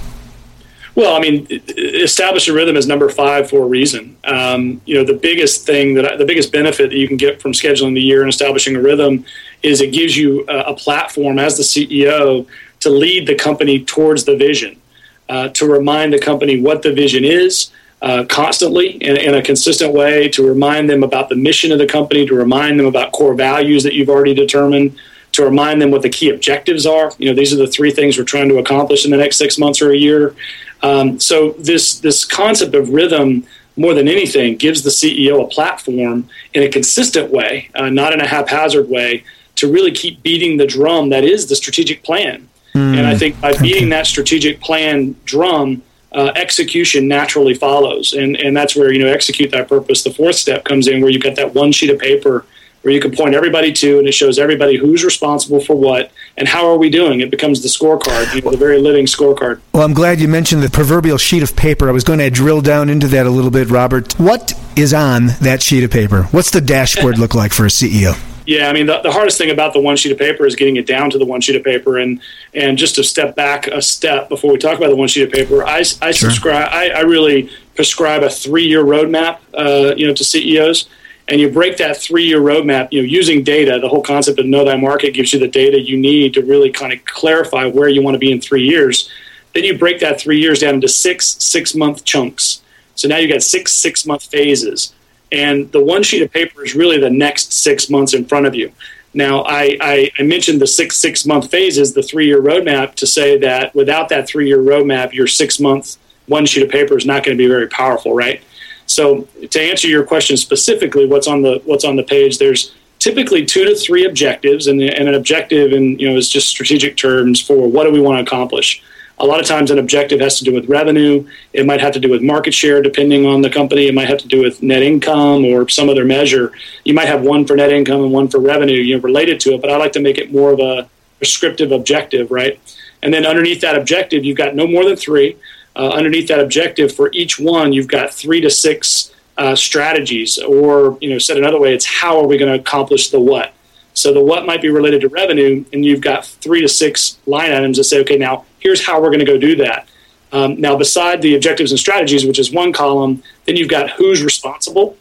Well, 0.98 1.16
I 1.16 1.20
mean, 1.20 1.46
establish 1.78 2.48
a 2.48 2.54
rhythm 2.54 2.76
is 2.76 2.88
number 2.88 3.08
five 3.08 3.52
for 3.52 3.66
a 3.66 3.68
reason. 3.68 4.18
Um, 4.24 4.82
you 4.86 4.96
know, 4.96 5.04
the 5.04 5.14
biggest 5.14 5.64
thing 5.64 5.94
that 5.94 6.12
I, 6.12 6.16
the 6.16 6.26
biggest 6.26 6.52
benefit 6.52 6.90
that 6.90 6.98
you 6.98 7.08
can 7.08 7.18
get 7.18 7.40
from 7.40 7.52
scheduling 7.52 7.94
the 7.94 8.02
year 8.02 8.22
and 8.22 8.30
establishing 8.30 8.76
a 8.76 8.82
rhythm 8.82 9.24
is 9.62 9.80
it 9.80 9.94
gives 9.94 10.18
you 10.18 10.44
a, 10.48 10.72
a 10.72 10.74
platform 10.74 11.38
as 11.38 11.56
the 11.56 11.62
CEO 11.62 12.48
to 12.80 12.90
lead 12.90 13.28
the 13.28 13.36
company 13.36 13.86
towards 13.86 14.26
the 14.26 14.36
vision, 14.36 14.82
uh, 15.30 15.50
to 15.50 15.68
remind 15.68 16.14
the 16.14 16.20
company 16.20 16.60
what 16.60 16.82
the 16.82 16.92
vision 16.92 17.24
is. 17.24 17.70
Uh, 18.00 18.24
constantly 18.26 18.90
in, 18.90 19.18
in, 19.18 19.34
a 19.34 19.42
consistent 19.42 19.92
way 19.92 20.30
to 20.30 20.48
remind 20.48 20.88
them 20.88 21.02
about 21.02 21.30
the 21.30 21.36
mission 21.36 21.72
of 21.72 21.80
the 21.80 21.88
company, 21.88 22.28
to 22.28 22.36
remind 22.36 22.80
them 22.80 22.86
about 22.86 23.12
core 23.12 23.34
values 23.34 23.82
that 23.82 23.96
you've 23.96 24.10
already 24.10 24.36
determined, 24.36 24.96
to 25.32 25.44
remind 25.44 25.82
them 25.82 25.92
what 25.92 26.02
the 26.02 26.10
key 26.10 26.30
objectives 26.30 26.86
are. 26.86 27.12
You 27.18 27.30
know, 27.30 27.36
these 27.36 27.54
are 27.54 27.58
the 27.58 27.68
three 27.68 27.92
things 27.92 28.18
we're 28.18 28.24
trying 28.24 28.50
to 28.50 28.58
accomplish 28.58 29.06
in 29.06 29.12
the 29.12 29.18
next 29.18 29.38
six 29.38 29.58
months 29.58 29.82
or 29.82 29.92
a 29.92 29.98
year. 29.98 30.36
Um, 30.84 31.20
so 31.20 31.52
this 31.52 32.00
this 32.00 32.24
concept 32.26 32.76
of 32.76 32.90
rhythm, 32.90 33.46
more 33.76 33.94
than 33.94 34.08
anything, 34.08 34.58
gives 34.58 34.84
the 34.84 34.90
CEO 34.90 35.44
a 35.44 35.48
platform 35.48 36.30
in 36.54 36.64
a 36.64 36.70
consistent 36.70 37.32
way, 37.32 37.70
uh, 37.76 37.90
not 37.90 38.14
in 38.14 38.22
a 38.22 38.28
haphazard 38.28 38.90
way, 38.90 39.24
to 39.56 39.72
really 39.72 39.92
keep 39.92 40.22
beating 40.24 40.58
the 40.58 40.66
drum 40.66 41.10
that 41.10 41.24
is 41.24 41.48
the 41.48 41.56
strategic 41.56 42.04
plan. 42.04 42.48
Mm. 42.74 42.98
And 42.98 43.08
I 43.08 43.16
think 43.18 43.40
by 43.42 43.58
beating 43.58 43.90
that 43.90 44.06
strategic 44.06 44.62
plan 44.62 45.16
drum, 45.26 45.82
uh, 46.12 46.32
execution 46.36 47.08
naturally 47.08 47.54
follows, 47.54 48.14
and 48.14 48.36
and 48.38 48.56
that's 48.56 48.76
where 48.76 48.92
you 48.92 49.00
know 49.00 49.08
execute 49.08 49.52
that 49.52 49.68
purpose. 49.68 50.04
The 50.04 50.14
fourth 50.14 50.36
step 50.36 50.64
comes 50.64 50.88
in 50.88 51.02
where 51.02 51.10
you've 51.10 51.24
got 51.24 51.36
that 51.36 51.54
one 51.54 51.72
sheet 51.72 51.90
of 51.90 52.00
paper 52.00 52.46
where 52.82 52.94
you 52.94 53.02
can 53.02 53.12
point 53.12 53.36
everybody 53.36 53.74
to, 53.74 54.00
and 54.00 54.08
it 54.08 54.14
shows 54.14 54.40
everybody 54.40 54.78
who's 54.78 55.04
responsible 55.04 55.60
for 55.60 55.76
what, 55.76 56.12
and 56.38 56.48
how 56.48 56.68
are 56.68 56.78
we 56.78 56.90
doing? 56.90 57.22
It 57.22 57.32
becomes 57.32 57.64
the 57.64 57.68
scorecard, 57.68 58.34
you 58.36 58.42
know, 58.42 58.52
the 58.52 58.58
very 58.58 58.80
living 58.80 59.06
scorecard. 59.06 59.60
Well, 59.74 59.84
I'm 59.84 59.94
glad 59.94 60.20
you 60.20 60.28
mentioned 60.28 60.62
the 60.62 60.70
proverbial 60.70 61.18
sheet 61.18 61.42
of 61.44 61.56
paper. 61.56 61.90
I 61.90 61.92
was 61.92 62.04
going 62.04 62.20
to 62.20 62.30
drill 62.30 62.62
down 62.62 62.90
into 62.90 63.08
that 63.08 63.26
a 63.26 63.30
little 63.30 63.52
bit, 63.52 63.70
Robert. 63.70 64.14
What 64.20 64.54
is 64.76 64.94
on 64.94 65.28
that 65.42 65.64
sheet 65.64 65.84
of 65.84 65.92
paper? 65.92 66.24
What's 66.32 66.52
the 66.52 66.62
dashboard 66.62 67.18
look 67.18 67.34
like 67.34 67.54
for 67.54 67.66
a 67.66 67.70
CEO? 67.70 68.22
Yeah, 68.46 68.70
I 68.70 68.74
mean 68.74 68.86
the, 68.86 69.02
the 69.02 69.12
hardest 69.12 69.38
thing 69.38 69.50
about 69.50 69.74
the 69.74 69.82
one 69.82 69.98
sheet 69.98 70.14
of 70.14 70.18
paper 70.18 70.46
is 70.46 70.56
getting 70.56 70.78
it 70.78 70.88
down 70.88 71.10
to 71.10 71.18
the 71.18 71.26
one 71.26 71.42
sheet 71.42 71.58
of 71.58 71.66
paper, 71.66 71.98
and 71.98 72.22
and 72.54 72.78
just 72.78 72.96
to 72.96 73.04
step 73.04 73.36
back 73.36 73.68
a 73.68 73.82
step 73.82 74.30
before 74.30 74.54
we 74.54 74.58
talk 74.58 74.78
about 74.78 74.88
the 74.88 74.96
one 74.96 75.10
sheet 75.10 75.24
of 75.24 75.32
paper, 75.34 75.66
I, 75.66 75.80
I 75.80 75.82
sure. 75.82 76.14
subscribe. 76.14 76.70
I, 76.72 76.92
I 76.92 77.02
really 77.02 77.50
prescribe 77.76 78.24
a 78.24 78.30
three 78.30 78.66
year 78.66 78.86
roadmap, 78.86 79.40
uh, 79.54 79.94
you 79.98 80.08
know, 80.08 80.14
to 80.14 80.24
CEOs, 80.24 80.88
and 81.30 81.42
you 81.42 81.50
break 81.50 81.78
that 81.78 81.98
three 81.98 82.26
year 82.26 82.40
roadmap, 82.40 82.90
you 82.92 83.02
know, 83.02 83.08
using 83.08 83.44
data. 83.44 83.80
The 83.80 83.90
whole 83.90 84.04
concept 84.04 84.40
of 84.40 84.46
know 84.46 84.64
thy 84.64 84.78
market 84.78 85.14
gives 85.14 85.34
you 85.34 85.40
the 85.40 85.48
data 85.48 85.80
you 85.80 85.98
need 85.98 86.34
to 86.36 86.42
really 86.42 86.72
kind 86.72 86.94
of 86.94 87.04
clarify 87.06 87.66
where 87.68 87.90
you 87.90 88.02
want 88.02 88.16
to 88.16 88.20
be 88.20 88.32
in 88.32 88.40
three 88.40 88.64
years. 88.64 89.10
Then 89.54 89.64
you 89.64 89.78
break 89.78 90.00
that 90.00 90.20
three 90.20 90.40
years 90.40 90.60
down 90.60 90.76
into 90.76 90.88
six 90.88 91.38
six 91.40 91.76
month 91.76 92.06
chunks. 92.06 92.62
So 92.96 93.08
now 93.08 93.18
you've 93.18 93.32
got 93.32 93.44
six 93.44 93.74
six 93.74 94.06
month 94.06 94.24
phases 94.24 94.94
and 95.32 95.72
the 95.72 95.84
one 95.84 96.04
sheet 96.04 96.22
of 96.22 96.32
paper 96.32 96.64
is 96.64 96.76
really 96.76 97.00
the 97.00 97.10
next 97.10 97.54
six 97.54 97.90
months 97.90 98.14
in 98.14 98.26
front 98.26 98.46
of 98.46 98.56
you. 98.56 98.72
Now, 99.14 99.44
I, 99.44 99.78
I, 99.82 100.12
I 100.20 100.24
mentioned 100.24 100.62
the 100.62 100.68
six 100.68 100.98
six 100.98 101.26
month 101.26 101.50
phases, 101.50 101.94
the 101.94 102.04
three 102.04 102.28
year 102.28 102.42
roadmap, 102.42 102.96
to 102.96 103.08
say 103.08 103.38
that 103.40 103.74
without 103.76 104.10
that 104.10 104.28
three 104.28 104.48
year 104.48 104.60
roadmap, 104.60 105.14
your 105.14 105.28
six 105.28 105.60
month 105.60 105.98
one 106.28 106.46
sheet 106.46 106.64
of 106.64 106.70
paper 106.70 106.98
is 106.98 107.06
not 107.06 107.24
going 107.24 107.38
to 107.38 107.42
be 107.42 107.48
very 107.48 107.68
powerful, 107.68 108.14
right? 108.14 108.44
So, 108.88 109.28
to 109.52 109.62
answer 109.62 109.88
your 109.88 110.04
question 110.04 110.38
specifically, 110.38 111.06
what's 111.06 111.28
on 111.28 111.42
the 111.42 111.62
what's 111.66 111.86
on 111.86 111.96
the 111.96 112.04
page? 112.04 112.38
There's 112.38 112.74
typically 113.00 113.46
two 113.46 113.66
to 113.66 113.76
three 113.76 114.06
objectives, 114.06 114.68
and, 114.68 114.82
and 114.82 115.08
an 115.08 115.16
objective, 115.16 115.74
and 115.74 116.00
you 116.00 116.10
know, 116.10 116.18
is 116.18 116.30
just 116.30 116.48
strategic 116.48 116.98
terms 116.98 117.42
for 117.42 117.70
what 117.70 117.84
do 117.84 117.92
we 117.92 118.00
want 118.00 118.18
to 118.18 118.24
accomplish. 118.24 118.82
A 119.20 119.26
lot 119.26 119.40
of 119.40 119.48
times, 119.48 119.72
an 119.72 119.80
objective 119.80 120.20
has 120.22 120.38
to 120.38 120.46
do 120.46 120.54
with 120.54 120.70
revenue. 120.70 121.28
It 121.52 121.66
might 121.66 121.82
have 121.82 121.94
to 121.94 122.00
do 122.00 122.10
with 122.10 122.22
market 122.22 122.54
share, 122.54 122.82
depending 122.82 123.26
on 123.26 123.42
the 123.42 123.50
company. 123.50 123.88
It 123.88 123.94
might 123.94 124.08
have 124.08 124.20
to 124.20 124.28
do 124.28 124.42
with 124.42 124.62
net 124.62 124.84
income 124.84 125.44
or 125.44 125.68
some 125.68 125.90
other 125.90 126.06
measure. 126.06 126.54
You 126.86 126.94
might 126.94 127.08
have 127.08 127.24
one 127.24 127.46
for 127.46 127.56
net 127.56 127.72
income 127.72 128.04
and 128.04 128.12
one 128.12 128.28
for 128.28 128.40
revenue, 128.40 128.80
you 128.80 128.96
know, 128.96 129.02
related 129.02 129.40
to 129.42 129.56
it. 129.56 129.62
But 129.62 129.72
I 129.72 129.78
like 129.78 129.94
to 129.94 130.00
make 130.00 130.18
it 130.18 130.32
more 130.32 130.52
of 130.52 130.60
a 130.60 130.88
prescriptive 131.18 131.72
objective, 131.72 132.30
right? 132.30 132.60
And 133.02 133.14
then 133.14 133.26
underneath 133.26 133.62
that 133.62 133.76
objective, 133.76 134.24
you've 134.24 134.38
got 134.38 134.56
no 134.56 134.68
more 134.68 134.86
than 134.86 134.96
three. 134.96 135.36
Uh, 135.78 135.90
underneath 135.90 136.28
that 136.28 136.40
objective, 136.40 136.92
for 136.94 137.12
each 137.14 137.40
one, 137.40 137.72
you've 137.72 137.88
got 137.88 138.12
three 138.12 138.42
to 138.42 138.50
six 138.50 139.14
uh, 139.38 139.56
strategies, 139.56 140.40
or 140.40 140.98
you 141.00 141.10
know, 141.10 141.20
said 141.20 141.38
another 141.38 141.60
way, 141.60 141.72
it's 141.72 141.86
how 141.86 142.20
are 142.20 142.26
we 142.26 142.36
going 142.36 142.52
to 142.52 142.60
accomplish 142.60 143.12
the 143.12 143.20
what. 143.20 143.54
So 143.94 144.12
the 144.12 144.24
what 144.24 144.48
might 144.48 144.62
be 144.62 144.70
related 144.70 145.02
to 145.02 145.08
revenue, 145.08 145.64
and 145.72 145.86
you've 145.86 146.02
got 146.02 146.26
three 146.26 146.62
to 146.62 146.68
six 146.68 147.20
line 147.28 147.52
items 147.52 147.78
that 147.78 147.84
say, 147.84 148.00
okay, 148.02 148.18
now 148.18 148.46
here's 148.58 148.84
how 148.84 149.00
we're 149.00 149.10
going 149.10 149.20
to 149.20 149.26
go 149.26 149.38
do 149.38 149.56
that. 149.58 149.88
Um, 150.32 150.60
now, 150.60 150.76
beside 150.76 151.22
the 151.22 151.36
objectives 151.36 151.72
and 151.72 151.80
strategies, 151.80 152.26
which 152.26 152.40
is 152.40 152.52
one 152.52 152.74
column, 152.74 153.22
then 153.46 153.56
you've 153.56 153.70
got 153.70 153.92
who's 153.92 154.24
responsible, 154.24 154.98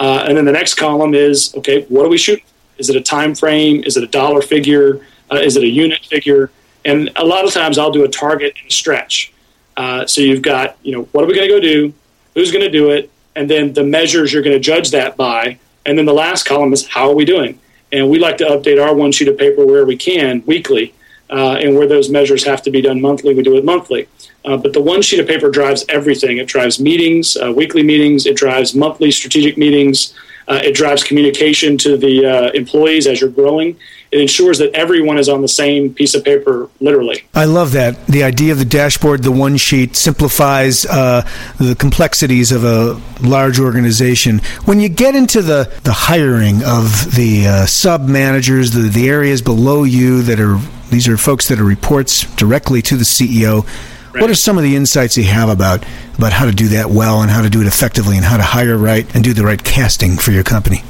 uh, 0.00 0.24
and 0.26 0.36
then 0.36 0.44
the 0.44 0.52
next 0.52 0.74
column 0.74 1.14
is 1.14 1.54
okay, 1.56 1.84
what 1.84 2.04
are 2.04 2.08
we 2.08 2.18
shooting? 2.18 2.44
Is 2.76 2.90
it 2.90 2.96
a 2.96 3.00
time 3.00 3.36
frame? 3.36 3.84
Is 3.84 3.96
it 3.96 4.02
a 4.02 4.08
dollar 4.08 4.42
figure? 4.42 5.06
Uh, 5.30 5.36
is 5.36 5.56
it 5.56 5.62
a 5.62 5.68
unit 5.68 6.04
figure? 6.04 6.50
And 6.84 7.10
a 7.14 7.24
lot 7.24 7.44
of 7.44 7.52
times, 7.52 7.78
I'll 7.78 7.92
do 7.92 8.04
a 8.04 8.08
target 8.08 8.54
and 8.60 8.68
a 8.68 8.72
stretch. 8.72 9.32
Uh, 9.78 10.04
so 10.06 10.20
you've 10.20 10.42
got, 10.42 10.76
you 10.82 10.92
know, 10.92 11.04
what 11.12 11.22
are 11.22 11.28
we 11.28 11.34
going 11.34 11.48
to 11.48 11.54
go 11.54 11.60
do? 11.60 11.94
Who's 12.34 12.50
going 12.50 12.64
to 12.64 12.70
do 12.70 12.90
it? 12.90 13.10
And 13.36 13.48
then 13.48 13.72
the 13.72 13.84
measures 13.84 14.32
you're 14.32 14.42
going 14.42 14.56
to 14.56 14.60
judge 14.60 14.90
that 14.90 15.16
by. 15.16 15.58
And 15.86 15.96
then 15.96 16.04
the 16.04 16.12
last 16.12 16.44
column 16.44 16.72
is 16.72 16.86
how 16.88 17.08
are 17.08 17.14
we 17.14 17.24
doing? 17.24 17.60
And 17.92 18.10
we 18.10 18.18
like 18.18 18.36
to 18.38 18.44
update 18.44 18.84
our 18.84 18.92
one 18.92 19.12
sheet 19.12 19.28
of 19.28 19.38
paper 19.38 19.64
where 19.64 19.86
we 19.86 19.96
can 19.96 20.42
weekly. 20.44 20.94
Uh, 21.30 21.58
and 21.62 21.76
where 21.76 21.86
those 21.86 22.08
measures 22.08 22.42
have 22.42 22.62
to 22.62 22.70
be 22.70 22.80
done 22.80 23.02
monthly, 23.02 23.34
we 23.34 23.42
do 23.42 23.56
it 23.56 23.64
monthly. 23.64 24.08
Uh, 24.46 24.56
but 24.56 24.72
the 24.72 24.80
one 24.80 25.02
sheet 25.02 25.20
of 25.20 25.26
paper 25.26 25.50
drives 25.50 25.84
everything. 25.90 26.38
It 26.38 26.48
drives 26.48 26.80
meetings, 26.80 27.36
uh, 27.36 27.52
weekly 27.52 27.82
meetings. 27.82 28.24
It 28.24 28.34
drives 28.34 28.74
monthly 28.74 29.10
strategic 29.10 29.58
meetings. 29.58 30.14
Uh, 30.48 30.60
it 30.64 30.74
drives 30.74 31.04
communication 31.04 31.76
to 31.76 31.96
the 31.96 32.24
uh, 32.24 32.50
employees 32.52 33.06
as 33.06 33.20
you're 33.20 33.28
growing. 33.28 33.76
It 34.10 34.22
ensures 34.22 34.56
that 34.58 34.72
everyone 34.72 35.18
is 35.18 35.28
on 35.28 35.42
the 35.42 35.48
same 35.48 35.92
piece 35.92 36.14
of 36.14 36.24
paper, 36.24 36.70
literally. 36.80 37.24
I 37.34 37.44
love 37.44 37.72
that. 37.72 38.06
The 38.06 38.22
idea 38.22 38.52
of 38.52 38.58
the 38.58 38.64
dashboard, 38.64 39.22
the 39.22 39.30
one 39.32 39.58
sheet, 39.58 39.96
simplifies 39.96 40.86
uh, 40.86 41.28
the 41.58 41.74
complexities 41.74 42.50
of 42.50 42.64
a 42.64 42.98
large 43.20 43.60
organization. 43.60 44.38
When 44.64 44.80
you 44.80 44.88
get 44.88 45.14
into 45.14 45.42
the, 45.42 45.70
the 45.84 45.92
hiring 45.92 46.64
of 46.64 47.14
the 47.14 47.46
uh, 47.46 47.66
sub 47.66 48.08
managers, 48.08 48.70
the, 48.70 48.88
the 48.88 49.10
areas 49.10 49.42
below 49.42 49.84
you 49.84 50.22
that 50.22 50.40
are, 50.40 50.58
these 50.88 51.06
are 51.06 51.18
folks 51.18 51.48
that 51.48 51.60
are 51.60 51.64
reports 51.64 52.24
directly 52.36 52.80
to 52.82 52.96
the 52.96 53.04
CEO. 53.04 53.66
Right. 54.12 54.22
What 54.22 54.30
are 54.30 54.34
some 54.34 54.56
of 54.56 54.64
the 54.64 54.74
insights 54.74 55.16
you 55.16 55.24
have 55.24 55.48
about 55.48 55.84
about 56.16 56.32
how 56.32 56.46
to 56.46 56.52
do 56.52 56.68
that 56.68 56.90
well 56.90 57.20
and 57.22 57.30
how 57.30 57.42
to 57.42 57.50
do 57.50 57.60
it 57.60 57.66
effectively 57.66 58.16
and 58.16 58.24
how 58.24 58.36
to 58.36 58.42
hire 58.42 58.76
right 58.76 59.06
and 59.14 59.22
do 59.22 59.32
the 59.32 59.44
right 59.44 59.62
casting 59.62 60.16
for 60.16 60.30
your 60.32 60.44
company? 60.44 60.82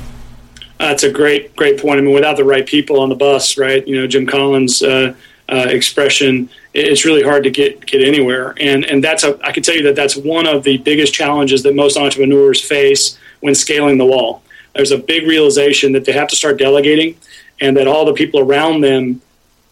That's 0.78 1.02
a 1.02 1.10
great, 1.10 1.56
great 1.56 1.80
point. 1.80 1.98
I 1.98 2.02
mean, 2.02 2.14
without 2.14 2.36
the 2.36 2.44
right 2.44 2.64
people 2.64 3.00
on 3.00 3.08
the 3.08 3.16
bus, 3.16 3.58
right? 3.58 3.86
You 3.86 4.00
know, 4.00 4.06
Jim 4.06 4.26
Collins' 4.26 4.82
uh, 4.82 5.14
uh, 5.48 5.66
expression, 5.68 6.48
it's 6.72 7.04
really 7.04 7.22
hard 7.22 7.42
to 7.44 7.50
get 7.50 7.84
get 7.84 8.06
anywhere. 8.06 8.54
And 8.60 8.84
and 8.84 9.02
that's 9.02 9.24
a, 9.24 9.38
I 9.42 9.50
can 9.50 9.62
tell 9.62 9.74
you 9.74 9.82
that 9.84 9.96
that's 9.96 10.16
one 10.16 10.46
of 10.46 10.62
the 10.62 10.78
biggest 10.78 11.12
challenges 11.12 11.64
that 11.64 11.74
most 11.74 11.96
entrepreneurs 11.96 12.62
face 12.62 13.18
when 13.40 13.54
scaling 13.54 13.98
the 13.98 14.06
wall. 14.06 14.42
There's 14.74 14.92
a 14.92 14.98
big 14.98 15.26
realization 15.26 15.92
that 15.92 16.04
they 16.04 16.12
have 16.12 16.28
to 16.28 16.36
start 16.36 16.58
delegating, 16.58 17.16
and 17.60 17.76
that 17.76 17.88
all 17.88 18.04
the 18.04 18.12
people 18.12 18.38
around 18.38 18.82
them 18.82 19.20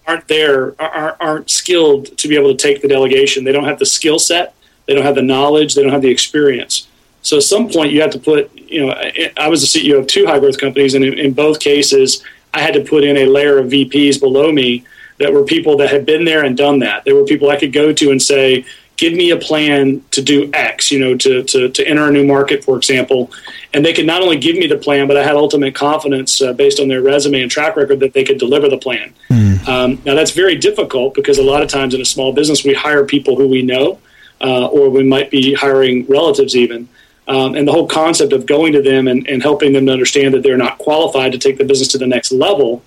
aren't 0.06 0.28
there, 0.28 0.80
aren't, 0.80 1.20
aren't 1.20 1.50
skilled 1.50 2.16
to 2.18 2.28
be 2.28 2.36
able 2.36 2.54
to 2.54 2.56
take 2.56 2.82
the 2.82 2.88
delegation. 2.88 3.44
They 3.44 3.52
don't 3.52 3.64
have 3.64 3.78
the 3.78 3.86
skill 3.86 4.18
set, 4.18 4.54
they 4.86 4.94
don't 4.94 5.04
have 5.04 5.16
the 5.16 5.22
knowledge, 5.22 5.74
they 5.74 5.82
don't 5.82 5.92
have 5.92 6.02
the 6.02 6.10
experience. 6.10 6.88
So 7.22 7.38
at 7.38 7.42
some 7.42 7.68
point, 7.68 7.92
you 7.92 8.00
have 8.02 8.12
to 8.12 8.20
put, 8.20 8.56
you 8.56 8.86
know, 8.86 8.92
I 9.36 9.48
was 9.48 9.60
the 9.60 9.80
CEO 9.80 9.98
of 9.98 10.06
two 10.06 10.26
high 10.26 10.38
growth 10.38 10.58
companies, 10.60 10.94
and 10.94 11.04
in, 11.04 11.18
in 11.18 11.32
both 11.32 11.58
cases, 11.58 12.22
I 12.54 12.60
had 12.60 12.74
to 12.74 12.84
put 12.84 13.02
in 13.02 13.16
a 13.16 13.26
layer 13.26 13.58
of 13.58 13.66
VPs 13.66 14.20
below 14.20 14.52
me 14.52 14.84
that 15.18 15.32
were 15.32 15.44
people 15.44 15.76
that 15.78 15.90
had 15.90 16.06
been 16.06 16.24
there 16.24 16.44
and 16.44 16.56
done 16.56 16.78
that. 16.80 17.04
There 17.04 17.14
were 17.14 17.24
people 17.24 17.50
I 17.50 17.56
could 17.56 17.72
go 17.72 17.92
to 17.92 18.10
and 18.10 18.22
say, 18.22 18.64
give 18.96 19.12
me 19.12 19.30
a 19.30 19.36
plan 19.36 20.02
to 20.10 20.22
do 20.22 20.50
X, 20.52 20.90
you 20.90 20.98
know, 20.98 21.16
to, 21.16 21.42
to, 21.44 21.68
to 21.68 21.86
enter 21.86 22.08
a 22.08 22.10
new 22.10 22.26
market, 22.26 22.64
for 22.64 22.76
example. 22.76 23.30
And 23.74 23.84
they 23.84 23.92
could 23.92 24.06
not 24.06 24.22
only 24.22 24.38
give 24.38 24.56
me 24.56 24.66
the 24.66 24.78
plan, 24.78 25.06
but 25.06 25.16
I 25.16 25.22
had 25.22 25.34
ultimate 25.34 25.74
confidence 25.74 26.40
uh, 26.40 26.54
based 26.54 26.80
on 26.80 26.88
their 26.88 27.02
resume 27.02 27.42
and 27.42 27.50
track 27.50 27.76
record 27.76 28.00
that 28.00 28.14
they 28.14 28.24
could 28.24 28.38
deliver 28.38 28.68
the 28.68 28.78
plan. 28.78 29.12
Mm. 29.30 29.68
Um, 29.68 30.02
now, 30.04 30.14
that's 30.14 30.30
very 30.30 30.56
difficult 30.56 31.14
because 31.14 31.38
a 31.38 31.42
lot 31.42 31.62
of 31.62 31.68
times 31.68 31.92
in 31.92 32.00
a 32.00 32.04
small 32.04 32.32
business, 32.32 32.64
we 32.64 32.72
hire 32.72 33.04
people 33.04 33.36
who 33.36 33.48
we 33.48 33.62
know, 33.62 33.98
uh, 34.40 34.66
or 34.66 34.88
we 34.88 35.02
might 35.02 35.30
be 35.30 35.52
hiring 35.52 36.06
relatives 36.06 36.56
even. 36.56 36.88
Um, 37.28 37.56
and 37.56 37.66
the 37.66 37.72
whole 37.72 37.88
concept 37.88 38.32
of 38.32 38.46
going 38.46 38.72
to 38.72 38.82
them 38.82 39.08
and, 39.08 39.26
and 39.28 39.42
helping 39.42 39.72
them 39.72 39.86
to 39.86 39.92
understand 39.92 40.32
that 40.34 40.42
they're 40.42 40.56
not 40.56 40.78
qualified 40.78 41.32
to 41.32 41.38
take 41.38 41.58
the 41.58 41.64
business 41.64 41.88
to 41.88 41.98
the 41.98 42.06
next 42.06 42.30
level 42.30 42.82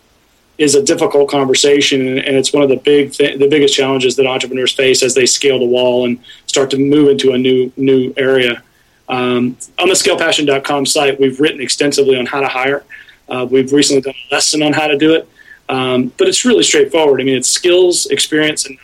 is 0.60 0.76
a 0.76 0.84
difficult 0.84 1.30
conversation, 1.30 2.20
and 2.20 2.36
it's 2.36 2.52
one 2.52 2.62
of 2.62 2.70
the 2.70 2.76
big 2.76 3.14
th- 3.14 3.40
the 3.40 3.48
biggest 3.48 3.74
challenges 3.74 4.16
that 4.18 4.28
entrepreneurs 4.28 4.74
face 4.74 5.02
as 5.02 5.16
they 5.16 5.26
scale 5.26 5.58
the 5.58 5.66
wall 5.66 6.06
and 6.06 6.20
start 6.46 6.70
to 6.72 6.78
move 6.78 7.08
into 7.08 7.32
a 7.32 7.38
new 7.38 7.72
new 7.78 8.14
area. 8.18 8.62
Um, 9.08 9.58
on 9.80 9.88
the 9.88 9.96
ScalePassion.com 9.96 10.86
site, 10.86 11.20
we've 11.20 11.40
written 11.40 11.62
extensively 11.62 12.16
on 12.18 12.28
how 12.28 12.42
to 12.42 12.48
hire. 12.48 12.84
Uh, 13.28 13.48
we've 13.50 13.72
recently 13.72 14.02
done 14.02 14.14
a 14.30 14.36
lesson 14.36 14.62
on 14.62 14.74
how 14.74 14.88
to 14.88 14.98
do 14.98 15.16
it, 15.16 15.28
um, 15.70 16.12
but 16.18 16.28
it's 16.28 16.44
really 16.46 16.64
straightforward. 16.64 17.22
I 17.22 17.24
mean, 17.24 17.38
it's 17.38 17.50
skills, 17.50 18.06
experience, 18.08 18.66
and 18.66 18.78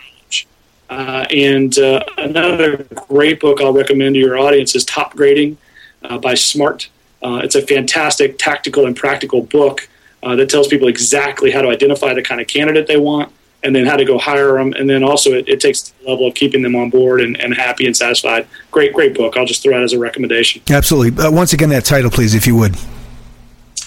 uh, 0.89 1.25
and 1.29 1.77
uh, 1.77 1.99
another 2.17 2.83
great 3.09 3.41
book 3.41 3.59
I'll 3.59 3.73
recommend 3.73 4.15
to 4.15 4.19
your 4.19 4.37
audience 4.37 4.75
is 4.75 4.85
Top 4.85 5.13
Grading 5.13 5.57
uh, 6.03 6.19
by 6.19 6.35
Smart. 6.35 6.89
Uh, 7.21 7.41
it's 7.43 7.55
a 7.55 7.61
fantastic 7.61 8.37
tactical 8.37 8.85
and 8.85 8.95
practical 8.95 9.41
book 9.41 9.89
uh, 10.25 10.35
that 10.35 10.49
tells 10.49 10.67
people 10.67 10.87
exactly 10.87 11.51
how 11.51 11.61
to 11.61 11.69
identify 11.69 12.13
the 12.13 12.21
kind 12.21 12.41
of 12.41 12.47
candidate 12.47 12.87
they 12.87 12.97
want 12.97 13.31
and 13.63 13.75
then 13.75 13.85
how 13.85 13.95
to 13.95 14.03
go 14.03 14.17
hire 14.17 14.53
them. 14.53 14.73
And 14.73 14.89
then 14.89 15.03
also 15.03 15.31
it, 15.31 15.47
it 15.47 15.59
takes 15.59 15.89
the 15.89 16.09
level 16.09 16.27
of 16.27 16.35
keeping 16.35 16.61
them 16.61 16.75
on 16.75 16.89
board 16.89 17.21
and, 17.21 17.39
and, 17.39 17.55
happy 17.55 17.85
and 17.85 17.95
satisfied. 17.95 18.47
Great, 18.71 18.93
great 18.93 19.15
book. 19.15 19.37
I'll 19.37 19.45
just 19.45 19.63
throw 19.63 19.79
it 19.79 19.83
as 19.83 19.93
a 19.93 19.99
recommendation. 19.99 20.61
Absolutely. 20.69 21.23
Uh, 21.23 21.31
once 21.31 21.53
again, 21.53 21.69
that 21.69 21.85
title, 21.85 22.11
please, 22.11 22.35
if 22.35 22.45
you 22.45 22.55
would. 22.57 22.75